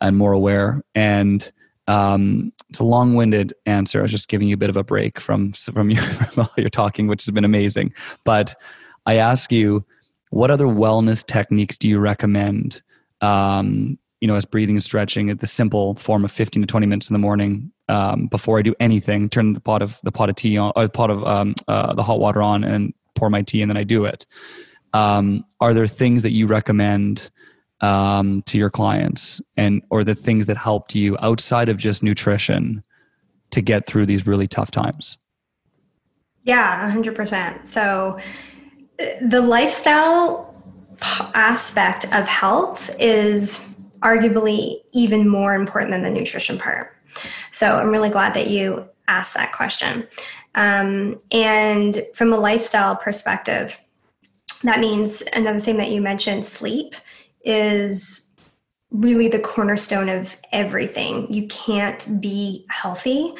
[0.00, 0.84] and more aware.
[0.94, 1.50] And
[1.88, 3.98] um, it's a long-winded answer.
[3.98, 6.52] I was just giving you a bit of a break from from your from all
[6.56, 7.92] your talking, which has been amazing.
[8.22, 8.54] But
[9.04, 9.84] I ask you,
[10.30, 12.82] what other wellness techniques do you recommend
[13.20, 16.86] um, you know, as breathing and stretching at the simple form of 15 to 20
[16.86, 19.28] minutes in the morning um, before I do anything.
[19.28, 22.04] Turn the pot of the pot of tea on, or pot of um, uh, the
[22.04, 24.24] hot water on, and pour my tea, and then I do it.
[24.92, 27.32] Um, are there things that you recommend
[27.80, 32.84] um, to your clients, and or the things that helped you outside of just nutrition
[33.50, 35.18] to get through these really tough times?
[36.44, 37.66] Yeah, 100%.
[37.66, 38.20] So
[39.20, 40.54] the lifestyle
[41.34, 43.71] aspect of health is
[44.02, 46.96] arguably even more important than the nutrition part.
[47.50, 50.06] So I'm really glad that you asked that question.
[50.54, 53.78] Um, and from a lifestyle perspective,
[54.62, 56.94] that means another thing that you mentioned sleep
[57.44, 58.34] is
[58.90, 61.32] really the cornerstone of everything.
[61.32, 63.34] You can't be healthy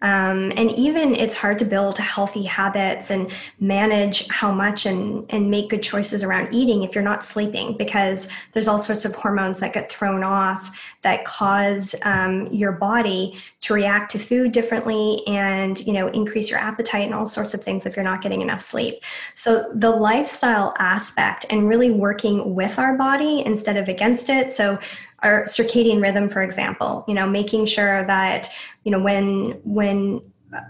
[0.00, 5.50] um, and even it's hard to build healthy habits and manage how much and, and
[5.50, 9.58] make good choices around eating if you're not sleeping because there's all sorts of hormones
[9.60, 15.84] that get thrown off that cause um, your body to react to food differently and
[15.86, 18.60] you know increase your appetite and all sorts of things if you're not getting enough
[18.60, 19.02] sleep.
[19.34, 24.52] So the lifestyle aspect and really working with our body instead of against it.
[24.52, 24.78] So
[25.20, 28.48] our circadian rhythm for example you know making sure that
[28.84, 30.20] you know when when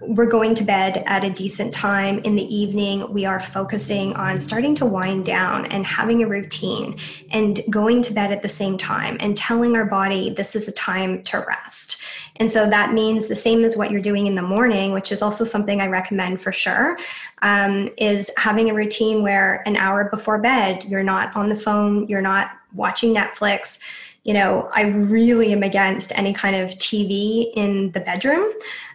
[0.00, 3.12] we're going to bed at a decent time in the evening.
[3.12, 6.98] We are focusing on starting to wind down and having a routine
[7.30, 10.72] and going to bed at the same time and telling our body this is a
[10.72, 12.00] time to rest.
[12.36, 15.22] And so that means the same as what you're doing in the morning, which is
[15.22, 16.98] also something I recommend for sure,
[17.42, 22.08] um, is having a routine where an hour before bed, you're not on the phone,
[22.08, 23.78] you're not watching Netflix
[24.24, 28.52] you know, I really am against any kind of TV in the bedroom.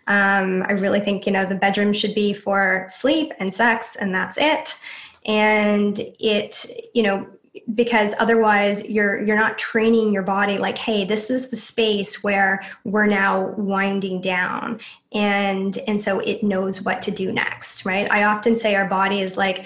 [0.07, 4.13] Um, I really think, you know, the bedroom should be for sleep and sex, and
[4.13, 4.77] that's it.
[5.25, 7.27] And it, you know,
[7.75, 12.61] because otherwise you're you're not training your body like hey this is the space where
[12.83, 14.79] we're now winding down
[15.13, 19.21] and and so it knows what to do next right i often say our body
[19.21, 19.65] is like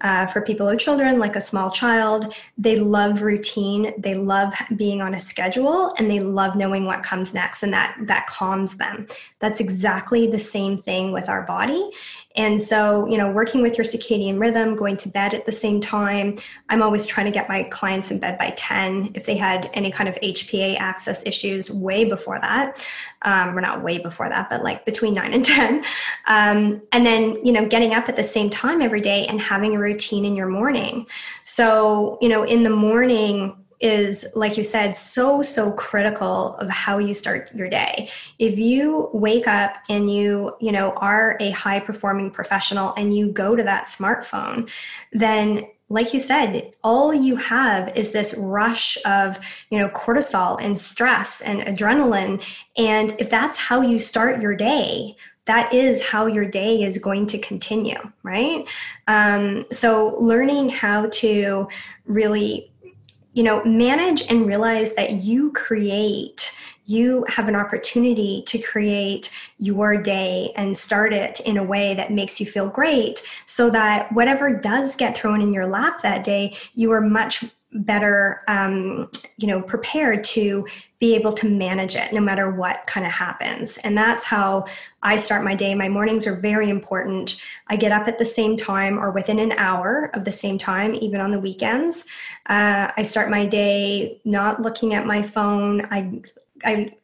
[0.00, 5.02] uh, for people with children, like a small child, they love routine, they love being
[5.02, 9.06] on a schedule, and they love knowing what comes next, and that that calms them.
[9.40, 11.90] That's exactly the same thing with our body.
[12.38, 15.80] And so, you know, working with your circadian rhythm, going to bed at the same
[15.80, 16.36] time.
[16.68, 19.90] I'm always trying to get my clients in bed by 10 if they had any
[19.90, 22.86] kind of HPA axis issues way before that.
[23.22, 25.84] Um, or not way before that, but like between 9 and 10.
[26.28, 29.74] Um, and then, you know, getting up at the same time every day and having
[29.74, 31.08] a routine in your morning.
[31.42, 36.98] So, you know, in the morning, is like you said so so critical of how
[36.98, 41.78] you start your day if you wake up and you you know are a high
[41.78, 44.68] performing professional and you go to that smartphone
[45.12, 49.38] then like you said all you have is this rush of
[49.70, 52.42] you know cortisol and stress and adrenaline
[52.76, 55.16] and if that's how you start your day
[55.48, 58.68] that is how your day is going to continue, right?
[59.06, 61.68] Um, so learning how to
[62.04, 62.70] really,
[63.38, 70.00] you know, manage and realize that you create you have an opportunity to create your
[70.00, 74.54] day and start it in a way that makes you feel great so that whatever
[74.54, 79.60] does get thrown in your lap that day, you are much better um, you know
[79.60, 80.66] prepared to
[80.98, 83.76] be able to manage it no matter what kind of happens.
[83.78, 84.66] And that's how
[85.02, 85.74] i start my day.
[85.74, 87.40] My mornings are very important.
[87.68, 90.94] I get up at the same time or within an hour of the same time
[90.94, 92.06] even on the weekends.
[92.46, 95.86] Uh, i start my day not looking at my phone.
[95.90, 96.20] I
[96.64, 96.94] I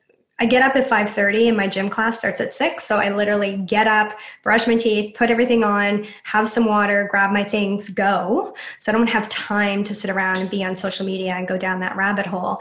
[0.44, 3.56] I get up at 5:30 and my gym class starts at 6, so I literally
[3.56, 8.54] get up, brush my teeth, put everything on, have some water, grab my things, go.
[8.80, 11.56] So I don't have time to sit around and be on social media and go
[11.56, 12.58] down that rabbit hole.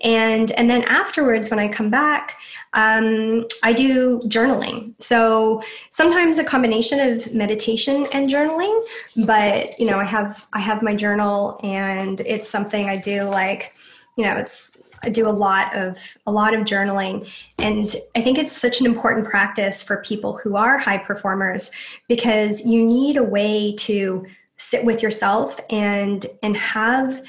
[0.00, 2.38] And and then afterwards when I come back,
[2.72, 4.94] um, I do journaling.
[4.98, 8.80] So sometimes a combination of meditation and journaling,
[9.26, 13.74] but you know, I have I have my journal and it's something I do like
[14.16, 14.75] you know, it's
[15.06, 17.30] I do a lot of a lot of journaling.
[17.58, 21.70] And I think it's such an important practice for people who are high performers
[22.08, 24.26] because you need a way to
[24.56, 27.22] sit with yourself and and have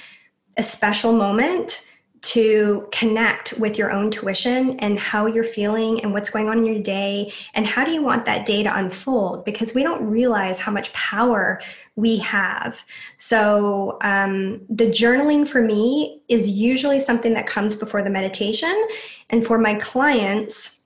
[0.58, 1.86] a special moment
[2.20, 6.66] to connect with your own tuition and how you're feeling and what's going on in
[6.66, 7.32] your day.
[7.54, 9.46] And how do you want that day to unfold?
[9.46, 11.62] Because we don't realize how much power
[11.98, 12.86] we have.
[13.18, 18.88] So, um, the journaling for me is usually something that comes before the meditation.
[19.30, 20.78] And for my clients,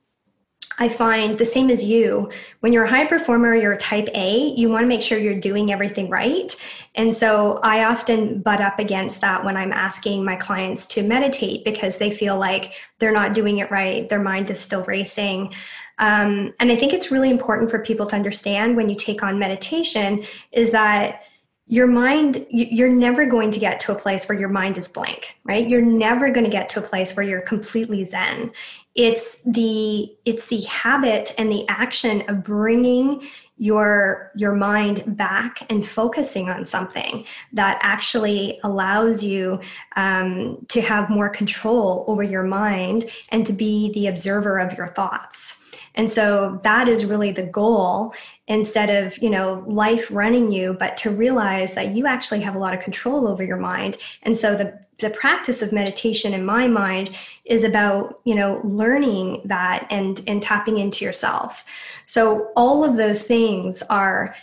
[0.79, 2.31] I find the same as you.
[2.61, 5.39] When you're a high performer, you're a type A, you want to make sure you're
[5.39, 6.55] doing everything right.
[6.95, 11.65] And so I often butt up against that when I'm asking my clients to meditate
[11.65, 14.09] because they feel like they're not doing it right.
[14.09, 15.53] Their mind is still racing.
[15.99, 19.39] Um, and I think it's really important for people to understand when you take on
[19.39, 21.23] meditation is that
[21.67, 25.37] your mind you're never going to get to a place where your mind is blank
[25.43, 25.67] right?
[25.67, 28.51] You're never going to get to a place where you're completely zen.
[28.95, 33.23] It's the it's the habit and the action of bringing
[33.57, 39.59] your your mind back and focusing on something that actually allows you
[39.95, 44.87] um, to have more control over your mind and to be the observer of your
[44.87, 45.60] thoughts
[45.95, 48.13] and so that is really the goal
[48.47, 52.59] instead of, you know, life running you, but to realize that you actually have a
[52.59, 53.97] lot of control over your mind.
[54.23, 59.41] And so the the practice of meditation in my mind is about you know learning
[59.45, 61.65] that and and tapping into yourself
[62.05, 64.35] so all of those things are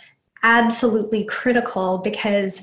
[0.43, 2.61] absolutely critical because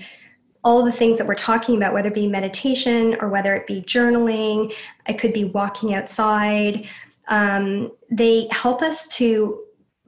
[0.62, 3.80] all the things that we're talking about whether it be meditation or whether it be
[3.80, 4.74] journaling
[5.09, 6.87] it could be walking outside
[7.29, 9.62] um, they help us to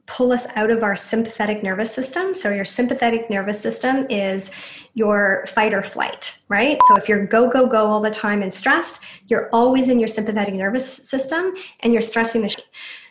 [0.09, 2.35] pull us out of our sympathetic nervous system.
[2.35, 4.51] So, your sympathetic nervous system is
[4.95, 6.79] your fight or flight, right?
[6.89, 10.09] So, if you're go, go, go all the time and stressed, you're always in your
[10.09, 12.65] sympathetic nervous system and you're stressing the shit.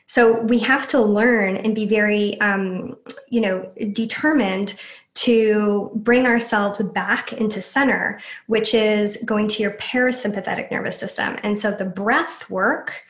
[0.07, 2.97] So, we have to learn and be very, um,
[3.29, 4.73] you know, determined
[5.13, 11.37] to bring ourselves back into center, which is going to your parasympathetic nervous system.
[11.43, 13.03] And so, the breath work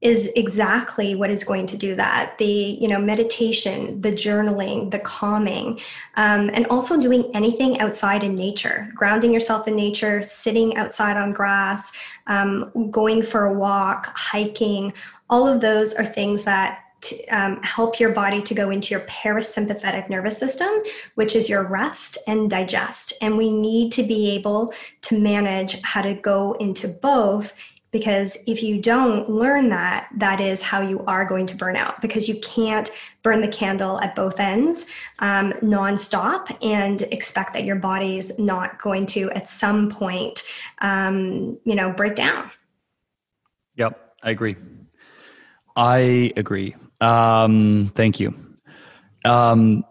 [0.00, 4.98] is exactly what is going to do that the you know meditation the journaling the
[5.00, 5.78] calming
[6.16, 11.32] um, and also doing anything outside in nature grounding yourself in nature sitting outside on
[11.32, 11.92] grass
[12.28, 14.92] um, going for a walk hiking
[15.28, 19.00] all of those are things that to, um, help your body to go into your
[19.06, 20.68] parasympathetic nervous system,
[21.14, 23.14] which is your rest and digest.
[23.22, 24.72] And we need to be able
[25.02, 27.54] to manage how to go into both
[27.90, 32.00] because if you don't learn that that is how you are going to burn out
[32.00, 32.90] because you can't
[33.22, 34.86] burn the candle at both ends
[35.18, 40.42] um, nonstop and expect that your body's not going to at some point
[40.80, 42.50] um, you know break down.
[43.76, 44.56] Yep i agree.
[45.76, 46.74] I agree.
[47.00, 48.34] Um, thank you.
[49.24, 49.84] Um,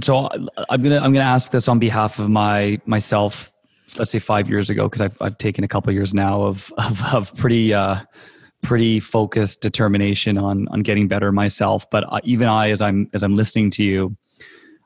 [0.00, 0.28] so
[0.70, 3.49] i'm gonna i'm gonna ask this on behalf of my myself
[3.98, 6.72] let's say five years ago because I've, I've taken a couple of years now of
[6.78, 8.00] of, of pretty uh,
[8.62, 11.88] pretty focused determination on on getting better myself.
[11.90, 14.16] But even i as i'm as i'm listening to you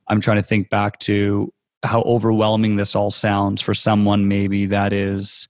[0.09, 1.53] i'm trying to think back to
[1.85, 5.49] how overwhelming this all sounds for someone maybe that is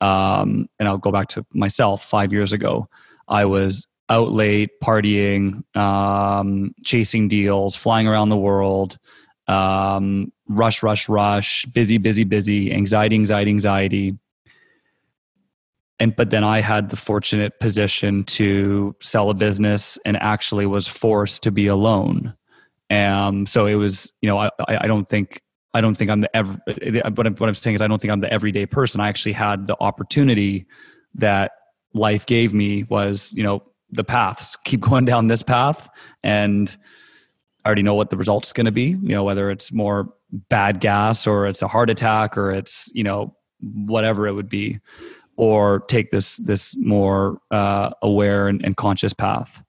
[0.00, 2.88] um, and i'll go back to myself five years ago
[3.28, 8.98] i was out late partying um, chasing deals flying around the world
[9.46, 14.18] um, rush, rush, rush, busy, busy, busy, anxiety, anxiety, anxiety.
[15.98, 20.86] and but then I had the fortunate position to sell a business and actually was
[20.86, 22.34] forced to be alone.
[22.90, 25.40] Um, so it was, you know, I, I don't think
[25.74, 26.56] I don't think I'm the ever.
[27.14, 29.00] What I'm, what I'm saying is I don't think I'm the everyday person.
[29.00, 30.66] I actually had the opportunity
[31.16, 31.52] that
[31.94, 34.56] life gave me was, you know, the paths.
[34.64, 35.88] Keep going down this path,
[36.22, 36.76] and
[37.64, 38.96] I already know what the result's going to be.
[39.02, 40.12] You know, whether it's more
[40.48, 44.80] bad gas or it's a heart attack or it's you know whatever it would be
[45.36, 49.62] or take this this more uh, aware and, and conscious path.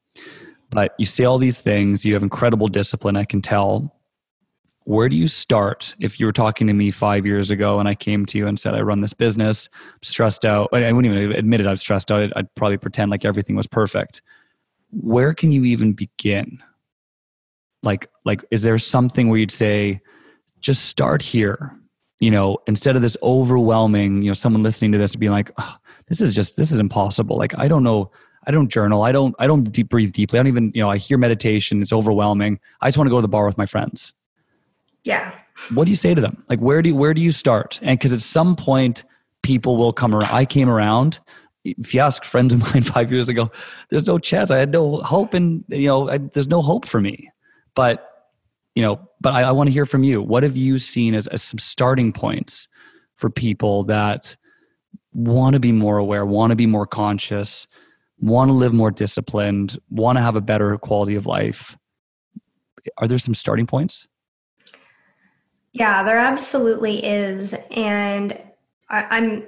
[0.70, 3.92] But you say all these things you have incredible discipline i can tell.
[4.84, 5.96] Where do you start?
[6.00, 8.60] If you were talking to me five years ago and i came to you and
[8.60, 11.80] said i run this business I'm stressed out i wouldn't even admit it i was
[11.80, 14.22] stressed out i'd probably pretend like everything was perfect.
[14.92, 16.62] Where can you even begin
[17.86, 20.02] like like is there something where you'd say
[20.62, 21.78] just start here
[22.20, 25.76] you know, instead of this overwhelming, you know, someone listening to this being like, oh,
[26.08, 27.38] this is just, this is impossible.
[27.38, 28.12] Like, I don't know.
[28.48, 29.02] I don't journal.
[29.02, 30.40] I don't, I don't deep breathe deeply.
[30.40, 31.82] I don't even, you know, I hear meditation.
[31.82, 32.60] It's overwhelming.
[32.80, 34.14] I just want to go to the bar with my friends.
[35.04, 35.32] Yeah.
[35.74, 36.44] What do you say to them?
[36.48, 37.80] Like, where do you, where do you start?
[37.82, 39.04] And cause at some point
[39.42, 40.32] people will come around.
[40.32, 41.20] I came around.
[41.64, 43.52] If you ask friends of mine five years ago,
[43.90, 44.52] there's no chance.
[44.52, 47.30] I had no hope and, you know, I, there's no hope for me.
[47.76, 48.10] But
[48.76, 50.22] you know, but I, I want to hear from you.
[50.22, 52.68] What have you seen as, as some starting points
[53.16, 54.36] for people that
[55.14, 57.68] want to be more aware, want to be more conscious,
[58.20, 61.78] want to live more disciplined, want to have a better quality of life?
[62.98, 64.08] Are there some starting points?
[65.72, 67.56] Yeah, there absolutely is.
[67.72, 68.38] And
[68.90, 69.44] I, am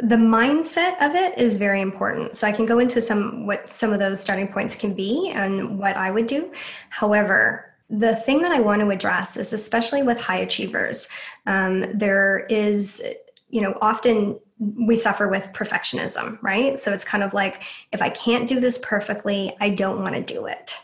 [0.00, 2.36] the mindset of it is very important.
[2.36, 5.78] So I can go into some what some of those starting points can be and
[5.78, 6.52] what I would do.
[6.90, 11.08] However, the thing that I want to address is especially with high achievers,
[11.46, 13.02] um, there is,
[13.50, 16.78] you know, often we suffer with perfectionism, right?
[16.78, 20.22] So it's kind of like, if I can't do this perfectly, I don't want to
[20.22, 20.74] do it.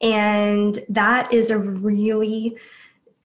[0.00, 2.56] And that is a really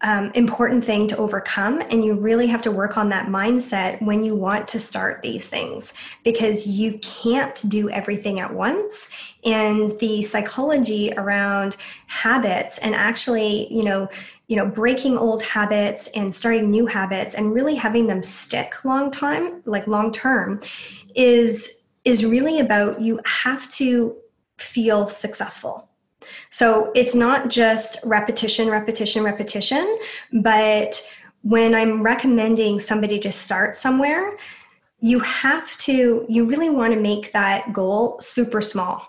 [0.01, 1.81] um, important thing to overcome.
[1.89, 5.47] And you really have to work on that mindset when you want to start these
[5.47, 5.93] things
[6.23, 9.11] because you can't do everything at once.
[9.43, 11.75] And the psychology around
[12.07, 14.09] habits and actually, you know,
[14.47, 19.11] you know breaking old habits and starting new habits and really having them stick long
[19.11, 20.59] time like long term
[21.15, 24.15] is is really about you have to
[24.57, 25.88] feel successful
[26.49, 29.99] so it's not just repetition, repetition, repetition,
[30.33, 31.01] but
[31.43, 34.37] when I'm recommending somebody to start somewhere,
[34.99, 39.07] you have to, you really want to make that goal super small.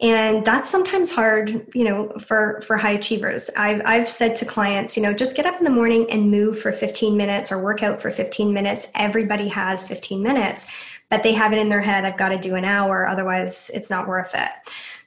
[0.00, 3.48] And that's sometimes hard, you know, for, for high achievers.
[3.56, 6.58] I've, I've said to clients, you know, just get up in the morning and move
[6.58, 8.88] for 15 minutes or work out for 15 minutes.
[8.96, 10.66] Everybody has 15 minutes,
[11.08, 13.88] but they have it in their head, I've got to do an hour, otherwise it's
[13.88, 14.50] not worth it.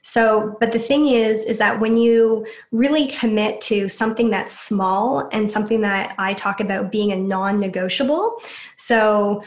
[0.08, 5.28] So, but the thing is, is that when you really commit to something that's small
[5.32, 8.40] and something that I talk about being a non negotiable.
[8.78, 9.44] So,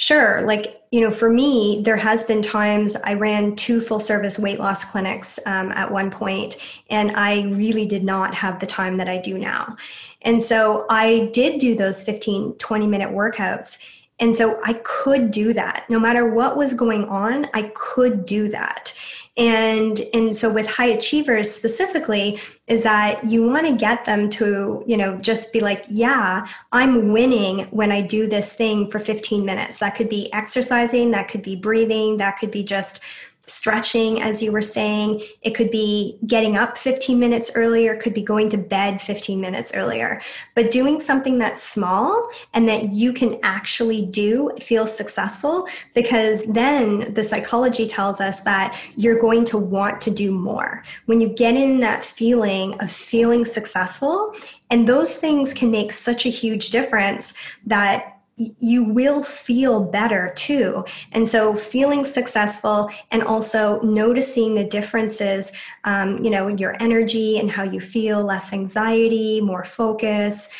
[0.00, 0.42] Sure.
[0.42, 4.60] Like, you know, for me, there has been times I ran two full service weight
[4.60, 6.56] loss clinics um, at one point,
[6.88, 9.74] and I really did not have the time that I do now.
[10.22, 13.84] And so I did do those 15, 20 minute workouts.
[14.20, 15.84] And so I could do that.
[15.90, 18.94] No matter what was going on, I could do that
[19.38, 24.82] and and so with high achievers specifically is that you want to get them to
[24.86, 29.44] you know just be like yeah i'm winning when i do this thing for 15
[29.44, 29.78] minutes.
[29.78, 33.00] That could be exercising that could be breathing that could be just
[33.48, 35.22] stretching, as you were saying.
[35.42, 39.74] It could be getting up 15 minutes earlier, could be going to bed 15 minutes
[39.74, 40.20] earlier.
[40.54, 47.12] But doing something that's small and that you can actually do feel successful because then
[47.14, 50.84] the psychology tells us that you're going to want to do more.
[51.06, 54.34] When you get in that feeling of feeling successful,
[54.70, 57.34] and those things can make such a huge difference
[57.66, 60.84] that you will feel better too.
[61.12, 65.52] And so, feeling successful and also noticing the differences,
[65.84, 70.50] um, you know, your energy and how you feel, less anxiety, more focus,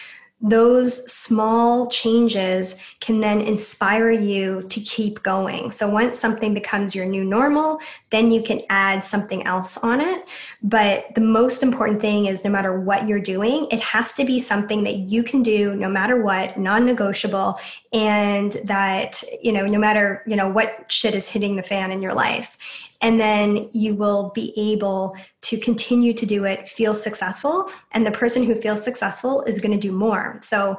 [0.41, 5.71] those small changes can then inspire you to keep going.
[5.71, 7.81] So once something becomes your new normal,
[8.11, 10.29] then you can add something else on it.
[10.63, 14.39] But the most important thing is no matter what you're doing, it has to be
[14.39, 17.59] something that you can do no matter what, non-negotiable,
[17.93, 22.01] and that, you know, no matter, you know, what shit is hitting the fan in
[22.01, 22.57] your life
[23.01, 28.11] and then you will be able to continue to do it feel successful and the
[28.11, 30.79] person who feels successful is going to do more so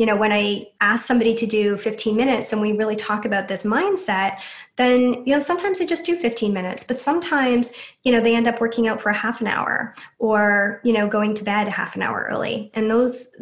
[0.00, 3.48] you know, when I ask somebody to do 15 minutes and we really talk about
[3.48, 4.40] this mindset,
[4.76, 8.48] then, you know, sometimes they just do 15 minutes, but sometimes, you know, they end
[8.48, 11.70] up working out for a half an hour or, you know, going to bed a
[11.70, 12.70] half an hour early.
[12.72, 13.36] And those,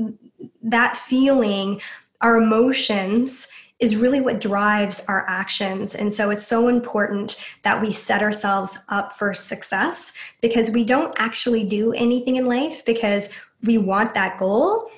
[0.64, 1.80] that feeling,
[2.22, 3.46] our emotions,
[3.80, 5.94] is really what drives our actions.
[5.94, 11.14] And so it's so important that we set ourselves up for success because we don't
[11.18, 13.30] actually do anything in life because
[13.62, 14.90] we want that goal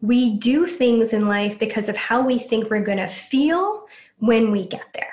[0.00, 3.86] we do things in life because of how we think we're going to feel
[4.18, 5.12] when we get there.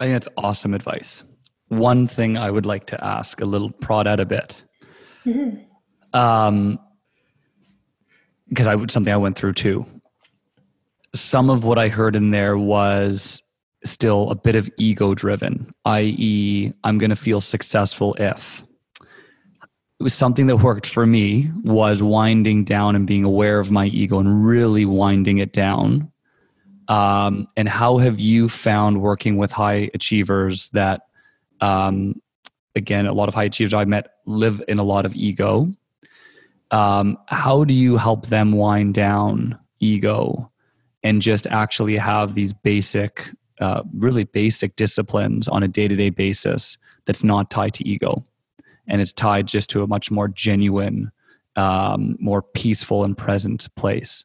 [0.00, 1.24] I think that's awesome advice.
[1.68, 4.62] One thing I would like to ask a little prod out a bit.
[5.26, 6.18] Mm-hmm.
[6.18, 6.78] Um,
[8.48, 9.84] because I would something I went through too.
[11.14, 13.42] Some of what I heard in there was
[13.84, 18.64] still a bit of ego driven, i.e., I'm going to feel successful if.
[19.00, 23.86] It was something that worked for me was winding down and being aware of my
[23.86, 26.12] ego and really winding it down.
[26.86, 31.02] Um, and how have you found working with high achievers that
[31.60, 32.20] um,
[32.76, 35.70] again a lot of high achievers i've met live in a lot of ego?
[36.70, 40.50] Um, how do you help them wind down ego
[41.02, 43.30] and just actually have these basic
[43.60, 48.24] uh, really basic disciplines on a day-to-day basis that's not tied to ego.
[48.86, 51.10] And it's tied just to a much more genuine
[51.58, 54.24] um, more peaceful and present place.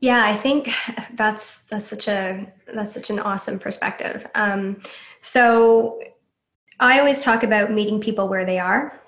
[0.00, 0.70] Yeah i think
[1.14, 4.26] that's that's such a that's such an awesome perspective.
[4.34, 4.82] Um,
[5.22, 6.00] so
[6.80, 9.00] i always talk about meeting people where they are.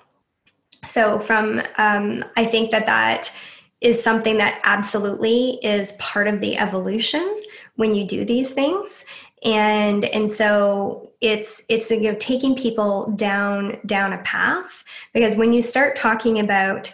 [0.85, 3.35] So from um, i think that that
[3.83, 7.43] is something that absolutely is part of the evolution
[7.75, 9.05] when you do these things.
[9.43, 14.83] And and so it's it's you know taking people down down a path.
[15.13, 16.91] Because when you start talking about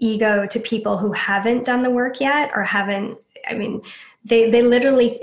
[0.00, 3.18] ego to people who haven't done the work yet or haven't
[3.48, 3.82] i mean
[4.24, 5.20] they they literally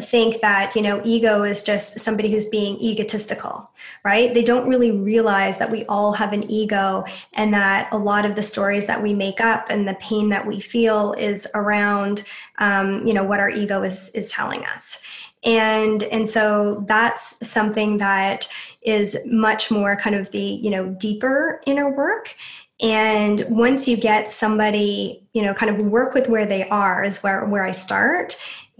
[0.00, 3.70] think that you know ego is just somebody who's being egotistical
[4.04, 4.34] right?
[4.34, 8.36] They don't really realize that we all have an ego and that a lot of
[8.36, 12.24] the stories that we make up and the pain that we feel is around
[12.58, 15.02] um, you know what our ego is is telling us.
[15.42, 18.48] And and so that's something that
[18.82, 22.36] is much more kind of the you know deeper inner work.
[22.80, 27.22] And once you get somebody you know kind of work with where they are is
[27.22, 28.36] where where i start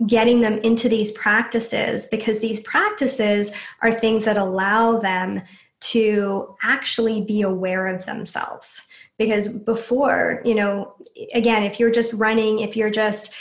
[0.07, 5.41] getting them into these practices because these practices are things that allow them
[5.81, 8.89] to actually be aware of themselves
[9.19, 10.95] because before you know
[11.35, 13.33] again if you're just running if you're just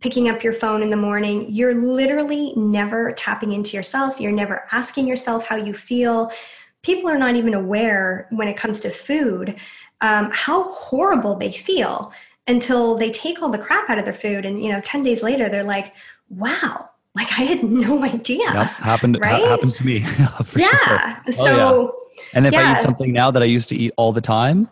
[0.00, 4.18] picking up your phone in the morning, you're literally never tapping into yourself.
[4.18, 6.32] You're never asking yourself how you feel.
[6.82, 9.56] People are not even aware when it comes to food
[10.00, 12.12] um, how horrible they feel
[12.46, 14.44] until they take all the crap out of their food.
[14.44, 15.94] And, you know, 10 days later, they're like,
[16.28, 18.38] wow, like I had no idea.
[18.52, 19.42] Yep, happened right?
[19.42, 19.98] ha- happens to me.
[20.56, 21.22] yeah.
[21.22, 21.32] Sure.
[21.32, 22.22] So oh, yeah.
[22.34, 22.70] and if yeah.
[22.70, 24.68] I eat something now that I used to eat all the time,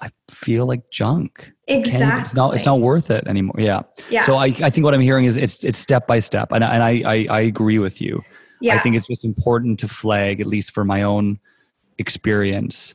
[0.00, 1.52] I feel like junk.
[1.66, 2.22] Exactly.
[2.22, 3.54] It's not it's not worth it anymore.
[3.58, 3.82] Yeah.
[4.10, 4.24] Yeah.
[4.24, 6.52] So I, I think what I'm hearing is it's it's step by step.
[6.52, 8.20] And, and I, I, I agree with you.
[8.60, 8.74] Yeah.
[8.74, 11.38] I think it's just important to flag, at least for my own
[11.98, 12.94] experience.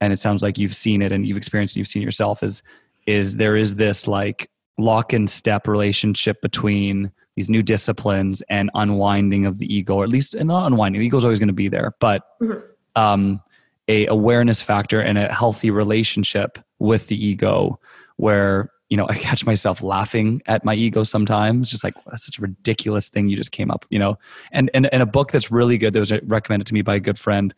[0.00, 2.62] And it sounds like you've seen it and you've experienced and you've seen yourself is
[3.10, 9.46] is there is this like lock and step relationship between these new disciplines and unwinding
[9.46, 11.00] of the ego, or at least not unwinding.
[11.00, 12.60] The ego is always going to be there, but mm-hmm.
[13.00, 13.40] um,
[13.88, 17.78] a awareness factor and a healthy relationship with the ego
[18.16, 22.38] where you know i catch myself laughing at my ego sometimes just like that's such
[22.38, 24.16] a ridiculous thing you just came up you know
[24.52, 27.00] and and, and a book that's really good that was recommended to me by a
[27.00, 27.54] good friend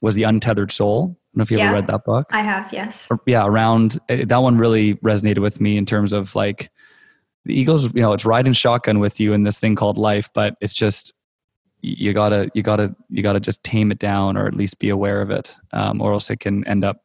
[0.00, 2.26] was the untethered soul don't know if you yeah, ever read that book?
[2.30, 3.08] I have yes.
[3.26, 6.70] Yeah around eh, that one really resonated with me in terms of like
[7.44, 10.56] the Eagles, you know it's riding shotgun with you in this thing called life but
[10.60, 11.14] it's just
[11.80, 15.20] you gotta you gotta you gotta just tame it down or at least be aware
[15.22, 17.02] of it um, or else it can end up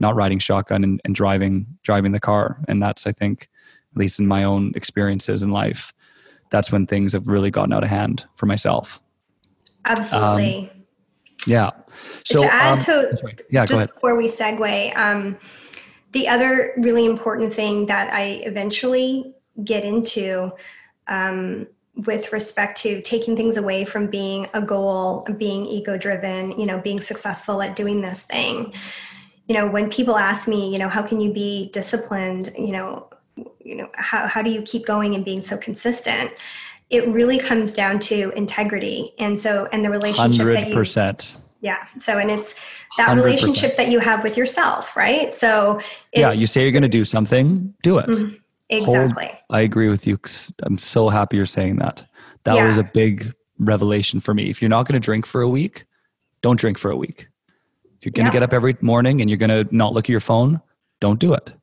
[0.00, 2.58] not riding shotgun and, and driving driving the car.
[2.68, 3.48] And that's i think
[3.92, 5.92] at least in my own experiences in life
[6.50, 9.02] that's when things have really gotten out of hand for myself.
[9.84, 10.70] Absolutely.
[10.72, 10.84] Um,
[11.46, 11.70] yeah
[12.24, 15.36] so to add um, to yeah just before we segue um,
[16.12, 20.50] the other really important thing that i eventually get into
[21.08, 21.66] um,
[21.96, 26.78] with respect to taking things away from being a goal, being ego driven, you know,
[26.78, 28.72] being successful at doing this thing.
[29.46, 33.08] You know, when people ask me, you know, how can you be disciplined, you know,
[33.60, 36.32] you know, how, how do you keep going and being so consistent?
[36.90, 39.12] It really comes down to integrity.
[39.18, 40.54] And so, and the relationship 100%.
[40.54, 40.74] that you,
[41.64, 41.86] Yeah.
[41.98, 42.54] So, and it's
[42.98, 43.16] that 100%.
[43.24, 45.32] relationship that you have with yourself, right?
[45.32, 45.78] So,
[46.12, 48.06] it's, yeah, you say you're going to do something, do it.
[48.06, 48.38] Mhm.
[48.68, 49.26] exactly.
[49.26, 50.18] Hold- I agree with you.
[50.62, 52.04] I'm so happy you're saying that.
[52.44, 52.66] That Yeah.
[52.68, 54.50] was a big revelation for me.
[54.50, 55.86] If you're not going to drink for a week,
[56.42, 57.28] don't drink for a week.
[57.98, 58.32] If you're going to Yeah.
[58.40, 60.60] get up every morning and you're going to not look at your phone,
[61.00, 61.54] don't do it.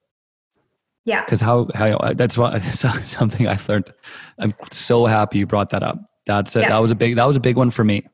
[1.05, 1.23] Yeah.
[1.23, 2.59] Because how, how that's what
[3.03, 3.93] something I've learned.
[4.39, 5.99] I'm so happy you brought that up.
[6.25, 6.61] That's it.
[6.61, 6.69] Yeah.
[6.69, 8.07] That was a big that was a big one for me.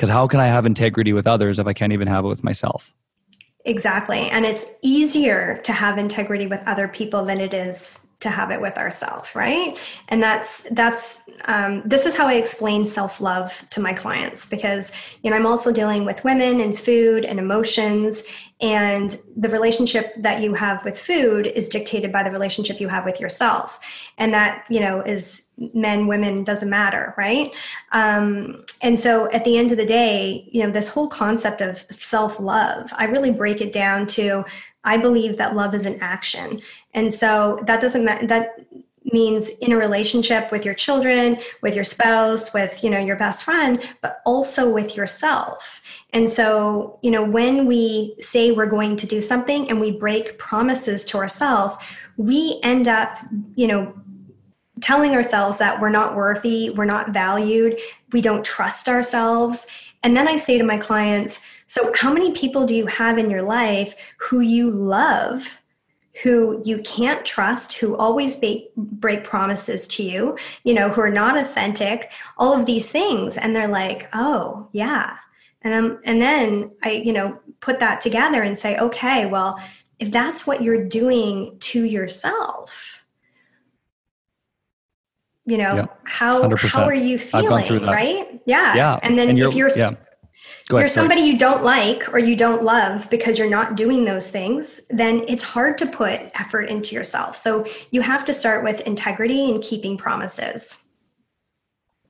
[0.00, 2.42] Because how can I have integrity with others if I can't even have it with
[2.42, 2.94] myself?
[3.66, 4.30] Exactly.
[4.30, 8.60] And it's easier to have integrity with other people than it is to have it
[8.60, 9.78] with ourselves, right?
[10.08, 14.92] And that's that's um, this is how I explain self love to my clients because
[15.22, 18.24] you know I'm also dealing with women and food and emotions,
[18.60, 23.06] and the relationship that you have with food is dictated by the relationship you have
[23.06, 23.80] with yourself,
[24.18, 27.54] and that you know is men, women doesn't matter, right?
[27.92, 31.78] Um, and so at the end of the day, you know this whole concept of
[31.90, 34.44] self love, I really break it down to
[34.84, 36.62] I believe that love is an action.
[36.94, 38.64] And so that doesn't ma- that
[39.12, 43.44] means in a relationship with your children, with your spouse, with you know your best
[43.44, 45.80] friend, but also with yourself.
[46.12, 50.38] And so, you know, when we say we're going to do something and we break
[50.38, 51.84] promises to ourselves,
[52.16, 53.18] we end up,
[53.54, 53.94] you know,
[54.80, 57.78] telling ourselves that we're not worthy, we're not valued,
[58.12, 59.66] we don't trust ourselves.
[60.02, 61.40] And then I say to my clients,
[61.70, 65.62] so how many people do you have in your life who you love,
[66.24, 71.12] who you can't trust, who always ba- break promises to you, you know, who are
[71.12, 73.38] not authentic, all of these things.
[73.38, 75.16] And they're like, oh, yeah.
[75.62, 79.56] And, um, and then I, you know, put that together and say, okay, well,
[80.00, 83.06] if that's what you're doing to yourself,
[85.46, 86.68] you know Yeah, how 100%.
[86.68, 89.00] how are you feeling right yeah Yeah.
[89.02, 89.94] and then you're, if you're yeah.
[90.70, 91.08] Go you're sorry.
[91.08, 95.24] somebody you don't like or you don't love because you're not doing those things then
[95.26, 99.62] it's hard to put effort into yourself so you have to start with integrity and
[99.62, 100.84] keeping promises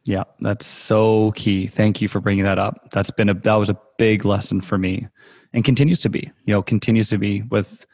[0.05, 1.67] Yeah, that's so key.
[1.67, 2.91] Thank you for bringing that up.
[2.91, 5.07] That's been a that was a big lesson for me,
[5.53, 6.31] and continues to be.
[6.47, 7.87] You know, continues to be with,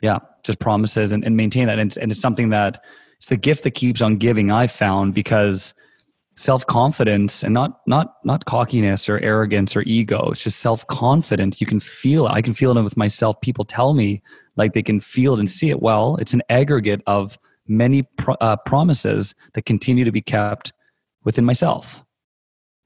[0.00, 1.78] yeah, just promises and, and maintain that.
[1.78, 2.82] And it's, and it's something that
[3.16, 4.50] it's the gift that keeps on giving.
[4.50, 5.74] I've found because
[6.36, 10.30] self confidence and not not not cockiness or arrogance or ego.
[10.30, 11.60] It's just self confidence.
[11.60, 12.30] You can feel it.
[12.30, 13.40] I can feel it with myself.
[13.40, 14.22] People tell me
[14.56, 15.82] like they can feel it and see it.
[15.82, 20.72] Well, it's an aggregate of many pro- uh, promises that continue to be kept
[21.24, 22.04] within myself.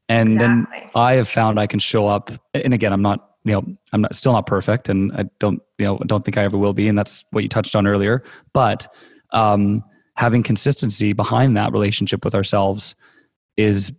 [0.09, 0.80] And Exactly.
[0.80, 2.30] then I have found I can show up.
[2.55, 5.86] And again, I'm not, you know, I'm not still not perfect, and I don't, you
[5.86, 6.88] know, don't think I ever will be.
[6.88, 8.22] And that's what you touched on earlier.
[8.53, 8.92] But
[9.32, 9.82] um,
[10.16, 12.94] having consistency behind that relationship with ourselves
[13.57, 13.92] is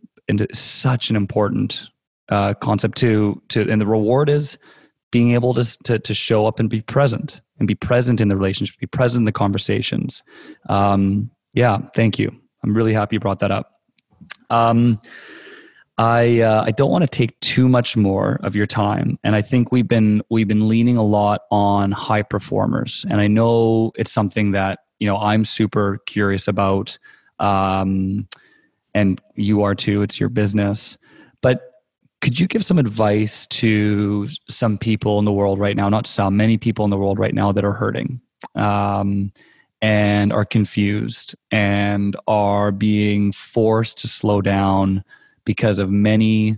[0.54, 1.88] such an important
[2.30, 3.70] uh, concept to to.
[3.70, 4.58] And the reward is
[5.12, 8.36] being able to, to to show up and be present and be present in the
[8.36, 10.24] relationship, be present in the conversations.
[10.70, 12.36] Um, yeah, thank you.
[12.64, 13.82] I'm really happy you brought that up.
[14.50, 15.00] Um,
[15.98, 19.42] I uh, I don't want to take too much more of your time, and I
[19.42, 24.12] think we've been we've been leaning a lot on high performers, and I know it's
[24.12, 27.00] something that you know I'm super curious about,
[27.40, 28.28] um,
[28.98, 30.02] and you are too.
[30.02, 30.98] It's your business,
[31.42, 31.62] but
[32.22, 35.88] could you give some advice to some people in the world right now?
[35.88, 38.20] Not some, many people in the world right now that are hurting.
[38.56, 39.32] Um,
[39.82, 45.04] and are confused and are being forced to slow down
[45.46, 46.58] because of many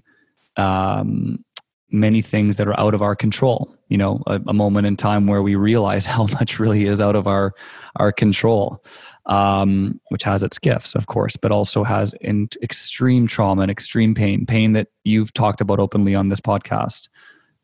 [0.56, 1.44] um,
[1.92, 5.28] many things that are out of our control you know a, a, moment in time
[5.28, 7.54] where we realize how much really is out of our
[7.98, 8.84] our control
[9.26, 14.14] um, which has its gifts of course but also has in extreme trauma and extreme
[14.16, 17.10] pain pain that you've talked about openly on this podcast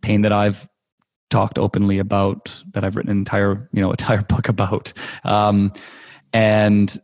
[0.02, 0.68] pain that i've
[1.30, 4.94] talked openly about that I've written an entire you know entire book about.
[5.24, 5.74] Um,
[6.34, 6.98] and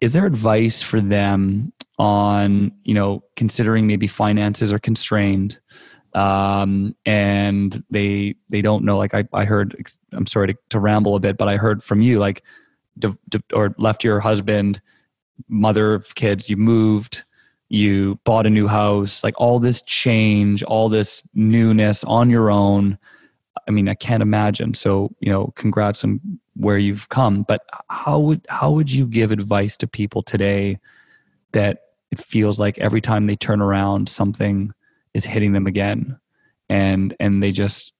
[0.00, 5.58] is there advice for them on you know considering maybe finances are constrained
[6.14, 9.76] um, and they they don't know like I, I heard
[10.12, 12.44] I'm sorry to, to ramble a bit but I heard from you like
[13.52, 14.80] or left your husband
[15.48, 17.24] mother of kids you moved
[17.68, 22.98] you bought a new house like all this change all this newness on your own
[23.68, 24.72] I mean, I can't imagine.
[24.72, 26.20] So, you know, congrats on
[26.54, 27.42] where you've come.
[27.42, 30.78] But how would how would you give advice to people today
[31.52, 34.72] that it feels like every time they turn around, something
[35.12, 36.18] is hitting them again,
[36.70, 37.92] and and they just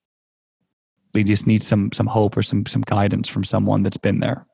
[1.13, 4.47] they just need some some hope or some some guidance from someone that's been there.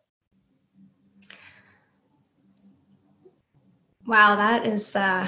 [4.07, 5.27] Wow, that is uh,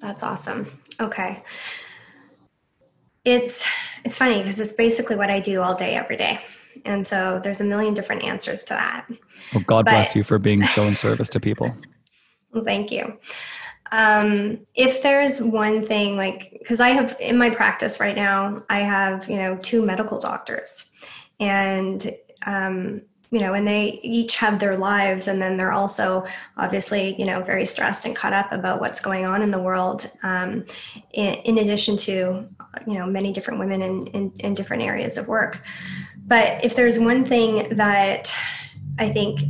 [0.00, 0.70] that's awesome.
[1.00, 1.42] Okay
[3.24, 3.64] It's
[4.04, 6.40] it's funny because it's basically what I do all day, every day.
[6.84, 9.06] And so there's a million different answers to that.
[9.52, 11.74] Well, God but, bless you for being so in service to people.
[12.52, 13.18] Well, thank you.
[13.90, 18.80] Um, if there's one thing, like, because I have in my practice right now, I
[18.80, 20.90] have, you know, two medical doctors.
[21.40, 22.14] And
[22.46, 26.24] um, you know, and they each have their lives, and then they're also
[26.56, 30.10] obviously, you know, very stressed and caught up about what's going on in the world.
[30.22, 30.64] Um,
[31.12, 32.46] in, in, addition to,
[32.86, 35.62] you know, many different women in, in, in different areas of work.
[36.26, 38.34] But if there's one thing that
[38.98, 39.40] I think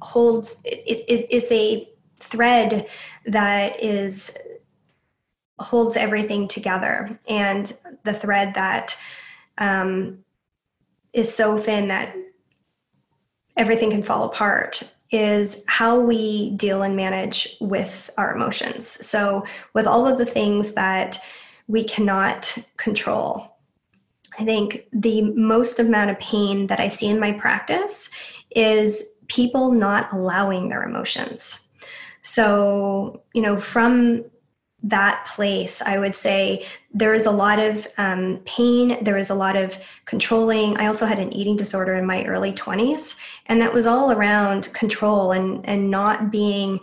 [0.00, 1.88] holds, it, it is a
[2.20, 2.86] thread
[3.26, 4.36] that is
[5.60, 7.72] holds everything together, and
[8.04, 8.96] the thread that
[9.58, 10.23] um,
[11.14, 12.14] is so thin that
[13.56, 19.06] everything can fall apart is how we deal and manage with our emotions.
[19.06, 21.18] So, with all of the things that
[21.68, 23.56] we cannot control,
[24.38, 28.10] I think the most amount of pain that I see in my practice
[28.50, 31.60] is people not allowing their emotions.
[32.22, 34.24] So, you know, from
[34.84, 39.34] that place, I would say there is a lot of um, pain, there is a
[39.34, 40.76] lot of controlling.
[40.76, 44.72] I also had an eating disorder in my early 20s, and that was all around
[44.74, 46.80] control and, and not being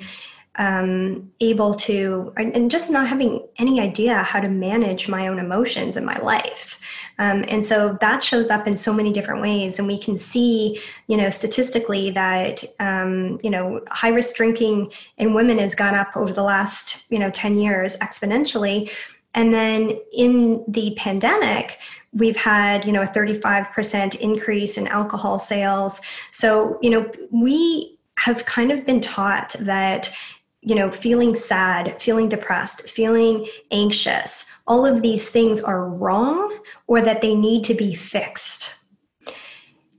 [0.55, 5.95] um, able to, and just not having any idea how to manage my own emotions
[5.95, 6.80] in my life.
[7.21, 9.77] Um, and so that shows up in so many different ways.
[9.77, 15.35] And we can see, you know, statistically that, um, you know, high risk drinking in
[15.35, 18.91] women has gone up over the last, you know, 10 years exponentially.
[19.35, 21.77] And then in the pandemic,
[22.13, 26.01] we've had you know a 35% increase in alcohol sales
[26.33, 30.13] so you know we have kind of been taught that
[30.61, 36.55] you know, feeling sad, feeling depressed, feeling anxious, all of these things are wrong
[36.87, 38.75] or that they need to be fixed.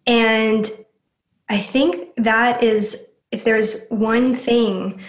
[0.06, 0.70] And
[1.48, 5.00] I think that is, if there's one thing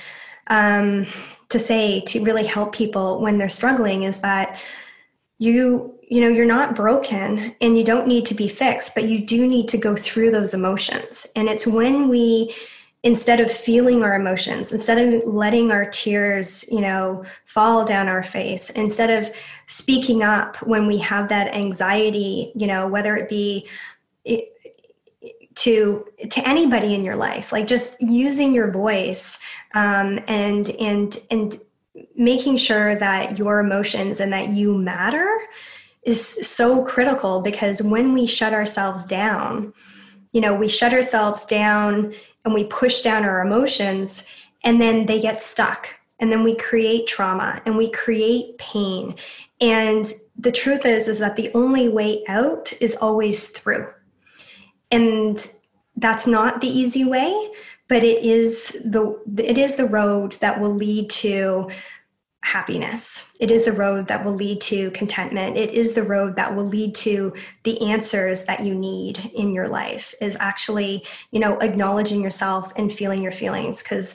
[0.47, 1.05] um,
[1.49, 4.59] to say to really help people when they're struggling, is that
[5.37, 9.19] you, you know, you're not broken and you don't need to be fixed, but you
[9.25, 11.27] do need to go through those emotions.
[11.35, 12.55] And it's when we,
[13.03, 18.23] instead of feeling our emotions instead of letting our tears you know fall down our
[18.23, 19.29] face instead of
[19.67, 23.67] speaking up when we have that anxiety you know whether it be
[25.55, 29.39] to to anybody in your life like just using your voice
[29.73, 31.59] um, and and and
[32.15, 35.29] making sure that your emotions and that you matter
[36.03, 39.73] is so critical because when we shut ourselves down
[40.33, 42.13] you know we shut ourselves down
[42.43, 44.27] and we push down our emotions
[44.63, 45.99] and then they get stuck.
[46.19, 49.15] And then we create trauma and we create pain.
[49.59, 50.05] And
[50.37, 53.89] the truth is is that the only way out is always through.
[54.91, 55.51] And
[55.97, 57.51] that's not the easy way
[57.87, 61.69] but it is the it is the road that will lead to
[62.43, 63.31] happiness.
[63.39, 65.57] It is the road that will lead to contentment.
[65.57, 67.33] It is the road that will lead to
[67.63, 72.93] the answers that you need in your life is actually, you know, acknowledging yourself and
[72.93, 74.13] feeling your feelings because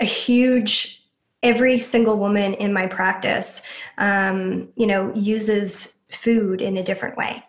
[0.00, 1.02] a huge
[1.42, 3.62] every single woman in my practice
[3.98, 7.42] um, you know uses food in a different way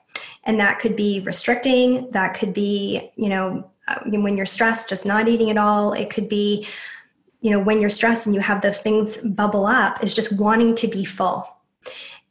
[0.45, 5.05] and that could be restricting that could be you know uh, when you're stressed just
[5.05, 6.65] not eating at all it could be
[7.43, 10.73] you know when you're stressed and you have those things bubble up is just wanting
[10.75, 11.47] to be full.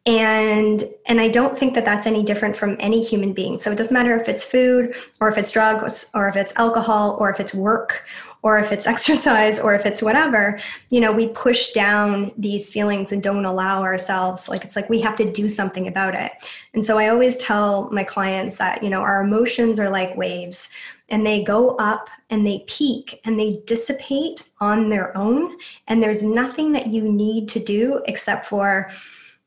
[0.04, 3.58] And and i don't think that that's any different from any human being.
[3.58, 7.16] So it doesn't matter if it's food or if it's drugs or if it's alcohol
[7.20, 8.04] or if it's work
[8.42, 10.58] or if it's exercise or if it's whatever
[10.90, 15.00] you know we push down these feelings and don't allow ourselves like it's like we
[15.00, 16.32] have to do something about it.
[16.72, 20.70] And so i always tell my clients that you know our emotions are like waves
[21.12, 25.58] and they go up and they peak and they dissipate on their own.
[25.86, 28.90] And there's nothing that you need to do except for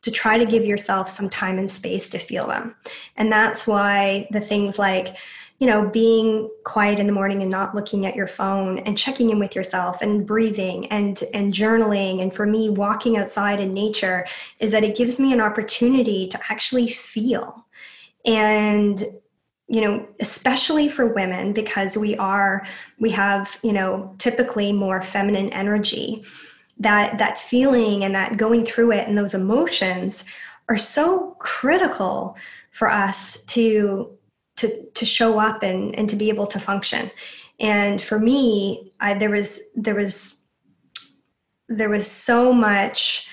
[0.03, 2.75] to try to give yourself some time and space to feel them.
[3.17, 5.15] And that's why the things like,
[5.57, 9.31] you know, being quiet in the morning and not looking at your phone and checking
[9.31, 14.27] in with yourself and breathing and and journaling and for me walking outside in nature
[14.59, 17.65] is that it gives me an opportunity to actually feel.
[18.25, 19.03] And
[19.67, 22.65] you know especially for women because we are
[22.99, 26.23] we have you know typically more feminine energy.
[26.79, 30.25] That that feeling and that going through it and those emotions
[30.67, 32.37] are so critical
[32.71, 34.11] for us to
[34.57, 37.09] to to show up and and to be able to function.
[37.59, 40.35] And for me I, there was there was
[41.69, 43.27] there was so much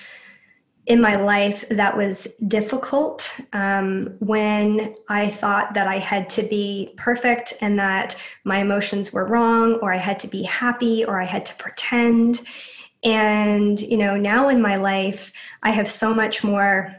[0.85, 6.93] in my life that was difficult um, when I thought that I had to be
[6.97, 11.25] perfect and that my emotions were wrong, or I had to be happy, or I
[11.25, 12.41] had to pretend.
[13.03, 15.31] And, you know, now in my life,
[15.61, 16.93] I have so much more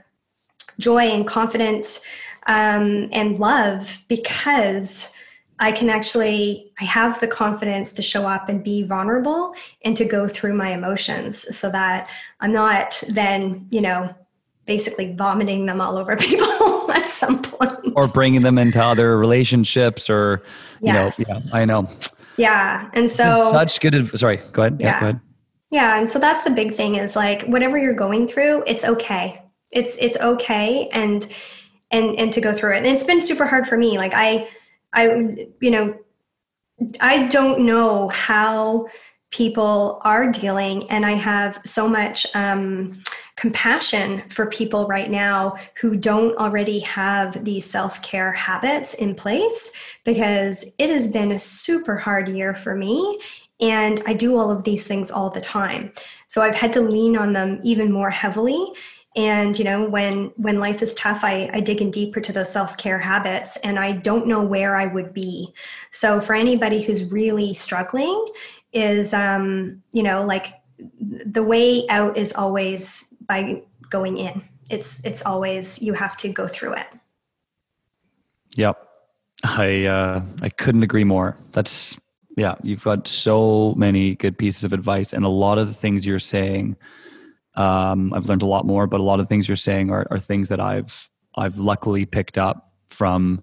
[0.78, 2.00] joy and confidence
[2.46, 5.14] um, and love because
[5.58, 10.04] I can actually I have the confidence to show up and be vulnerable and to
[10.04, 12.08] go through my emotions so that
[12.40, 14.14] I'm not then, you know,
[14.66, 20.10] basically vomiting them all over people at some point or bringing them into other relationships
[20.10, 20.42] or
[20.80, 21.18] you yes.
[21.18, 21.88] know, yeah, I know.
[22.36, 22.90] Yeah.
[22.94, 24.78] And so such good adv- sorry, go ahead.
[24.80, 25.20] Yeah, yeah, go ahead.
[25.70, 29.42] Yeah, and so that's the big thing is like whatever you're going through, it's okay.
[29.70, 31.26] It's it's okay and
[31.90, 32.78] and and to go through it.
[32.78, 33.98] And it's been super hard for me.
[33.98, 34.48] Like I
[34.94, 35.98] I, you know,
[37.00, 38.88] I don't know how
[39.30, 43.02] people are dealing, and I have so much um,
[43.36, 49.72] compassion for people right now who don't already have these self care habits in place
[50.04, 53.20] because it has been a super hard year for me.
[53.60, 55.92] And I do all of these things all the time.
[56.28, 58.72] So I've had to lean on them even more heavily
[59.16, 62.52] and you know when when life is tough i, I dig in deeper to those
[62.52, 65.52] self-care habits and i don't know where i would be.
[65.90, 68.32] So for anybody who's really struggling
[68.72, 70.54] is um you know like
[70.98, 74.42] the way out is always by going in.
[74.70, 76.86] It's it's always you have to go through it.
[78.56, 78.80] Yep.
[79.44, 81.36] I uh i couldn't agree more.
[81.52, 81.98] That's
[82.36, 86.04] yeah you've got so many good pieces of advice and a lot of the things
[86.04, 86.76] you're saying
[87.56, 90.18] um, I've learned a lot more, but a lot of things you're saying are, are
[90.18, 93.42] things that I've I've luckily picked up from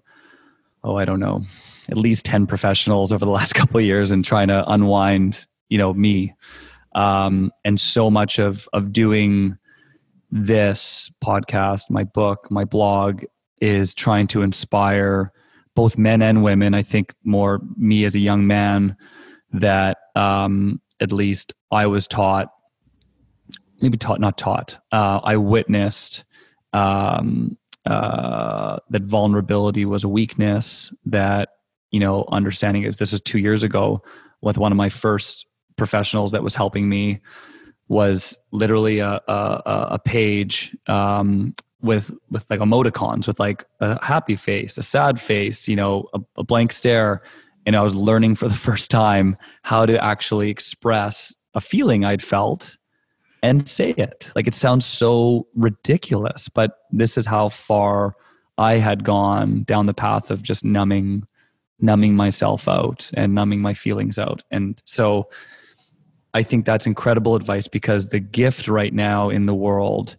[0.84, 1.44] oh I don't know
[1.88, 5.78] at least ten professionals over the last couple of years and trying to unwind you
[5.78, 6.34] know me
[6.94, 9.58] um, and so much of of doing
[10.32, 13.22] this podcast, my book, my blog
[13.60, 15.30] is trying to inspire
[15.74, 16.74] both men and women.
[16.74, 18.96] I think more me as a young man
[19.52, 22.48] that um, at least I was taught
[23.82, 24.78] maybe taught, not taught.
[24.92, 26.24] Uh, I witnessed
[26.72, 30.92] um, uh, that vulnerability was a weakness.
[31.04, 31.50] That
[31.90, 34.02] you know, understanding if this was two years ago
[34.40, 37.20] with one of my first professionals that was helping me
[37.88, 44.36] was literally a a, a page um, with with like emoticons with like a happy
[44.36, 47.22] face, a sad face, you know, a, a blank stare,
[47.66, 52.22] and I was learning for the first time how to actually express a feeling I'd
[52.22, 52.78] felt
[53.42, 54.30] and say it.
[54.34, 58.14] Like it sounds so ridiculous, but this is how far
[58.58, 61.24] I had gone down the path of just numbing
[61.80, 64.44] numbing myself out and numbing my feelings out.
[64.52, 65.28] And so
[66.32, 70.16] I think that's incredible advice because the gift right now in the world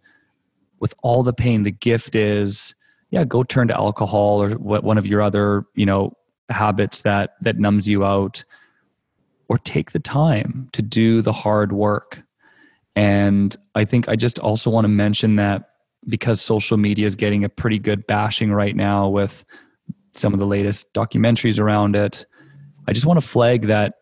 [0.80, 2.76] with all the pain the gift is
[3.10, 6.12] yeah go turn to alcohol or one of your other you know
[6.50, 8.44] habits that that numbs you out
[9.48, 12.23] or take the time to do the hard work
[12.96, 15.70] and I think I just also want to mention that
[16.08, 19.46] because social media is getting a pretty good bashing right now with
[20.12, 22.26] some of the latest documentaries around it,
[22.88, 23.96] I just want to flag that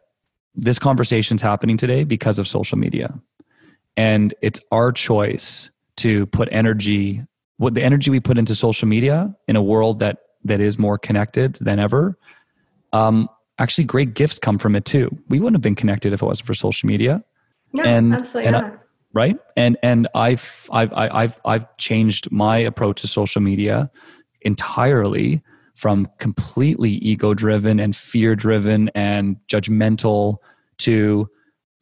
[0.55, 3.13] this conversation is happening today because of social media.
[3.95, 7.23] And it's our choice to put energy,
[7.57, 10.97] what the energy we put into social media in a world that that is more
[10.97, 12.17] connected than ever.
[12.93, 13.29] Um,
[13.59, 15.09] actually, great gifts come from it too.
[15.29, 17.23] We wouldn't have been connected if it wasn't for social media.
[17.73, 18.81] No, and, absolutely and not
[19.13, 19.37] right?
[19.57, 23.89] And and i've i've i've i've changed my approach to social media
[24.41, 25.41] entirely
[25.75, 30.37] from completely ego driven and fear driven and judgmental
[30.79, 31.29] to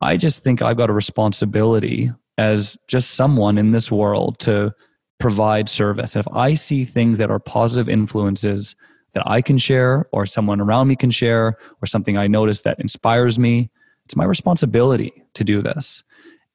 [0.01, 4.73] i just think i've got a responsibility as just someone in this world to
[5.19, 6.15] provide service.
[6.15, 8.75] If i see things that are positive influences
[9.13, 12.79] that i can share or someone around me can share or something i notice that
[12.79, 13.69] inspires me
[14.09, 16.03] it's my responsibility to do this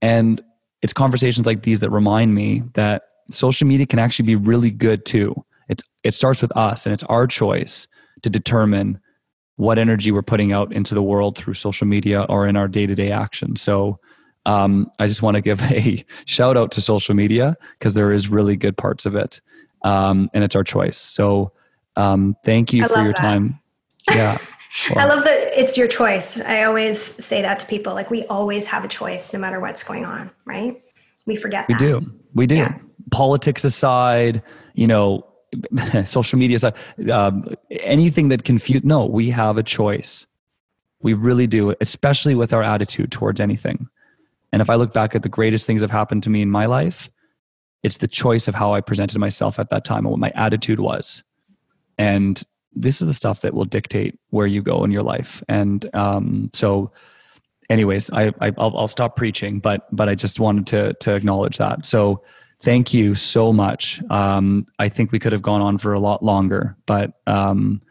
[0.02, 0.42] and
[0.84, 5.06] it's conversations like these that remind me that social media can actually be really good
[5.06, 5.34] too.
[5.66, 7.88] It's it starts with us and it's our choice
[8.20, 9.00] to determine
[9.56, 13.10] what energy we're putting out into the world through social media or in our day-to-day
[13.10, 13.56] action.
[13.56, 13.98] So
[14.44, 18.28] um, I just want to give a shout out to social media because there is
[18.28, 19.40] really good parts of it,
[19.84, 20.98] um, and it's our choice.
[20.98, 21.52] So
[21.96, 23.16] um, thank you I for your that.
[23.16, 23.58] time.
[24.10, 24.36] Yeah.
[24.96, 26.40] I love that it's your choice.
[26.40, 27.94] I always say that to people.
[27.94, 30.82] Like we always have a choice no matter what's going on, right?
[31.26, 31.80] We forget We that.
[31.80, 32.00] do.
[32.34, 32.56] We do.
[32.56, 32.78] Yeah.
[33.10, 34.42] Politics aside,
[34.74, 35.26] you know,
[36.04, 36.74] social media aside,
[37.10, 38.82] um, anything that confuse.
[38.84, 40.26] No, we have a choice.
[41.02, 43.88] We really do, especially with our attitude towards anything.
[44.52, 46.50] And if I look back at the greatest things that have happened to me in
[46.50, 47.10] my life,
[47.82, 50.80] it's the choice of how I presented myself at that time and what my attitude
[50.80, 51.22] was.
[51.98, 52.42] And
[52.74, 55.42] this is the stuff that will dictate where you go in your life.
[55.48, 56.92] And um, so,
[57.70, 61.58] anyways, I, I will I'll stop preaching, but but I just wanted to to acknowledge
[61.58, 61.86] that.
[61.86, 62.22] So
[62.60, 64.02] thank you so much.
[64.10, 67.82] Um, I think we could have gone on for a lot longer, but um,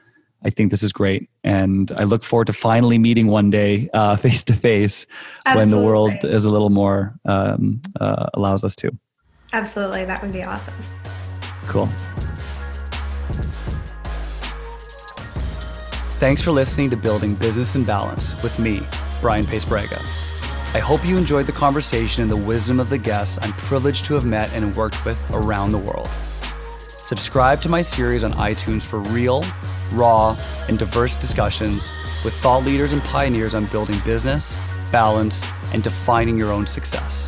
[0.45, 4.43] I think this is great, and I look forward to finally meeting one day face
[4.45, 5.05] to face
[5.53, 8.91] when the world is a little more um, uh, allows us to.
[9.53, 10.73] Absolutely, that would be awesome.
[11.67, 11.88] Cool.
[16.24, 18.80] Thanks for listening to Building Business in Balance with me,
[19.19, 19.99] Brian Pace Braga.
[20.74, 24.13] I hope you enjoyed the conversation and the wisdom of the guests I'm privileged to
[24.13, 26.07] have met and worked with around the world.
[26.88, 29.43] Subscribe to my series on iTunes for real,
[29.91, 30.38] raw,
[30.69, 31.91] and diverse discussions
[32.24, 34.57] with thought leaders and pioneers on building business,
[34.93, 35.43] balance,
[35.74, 37.28] and defining your own success.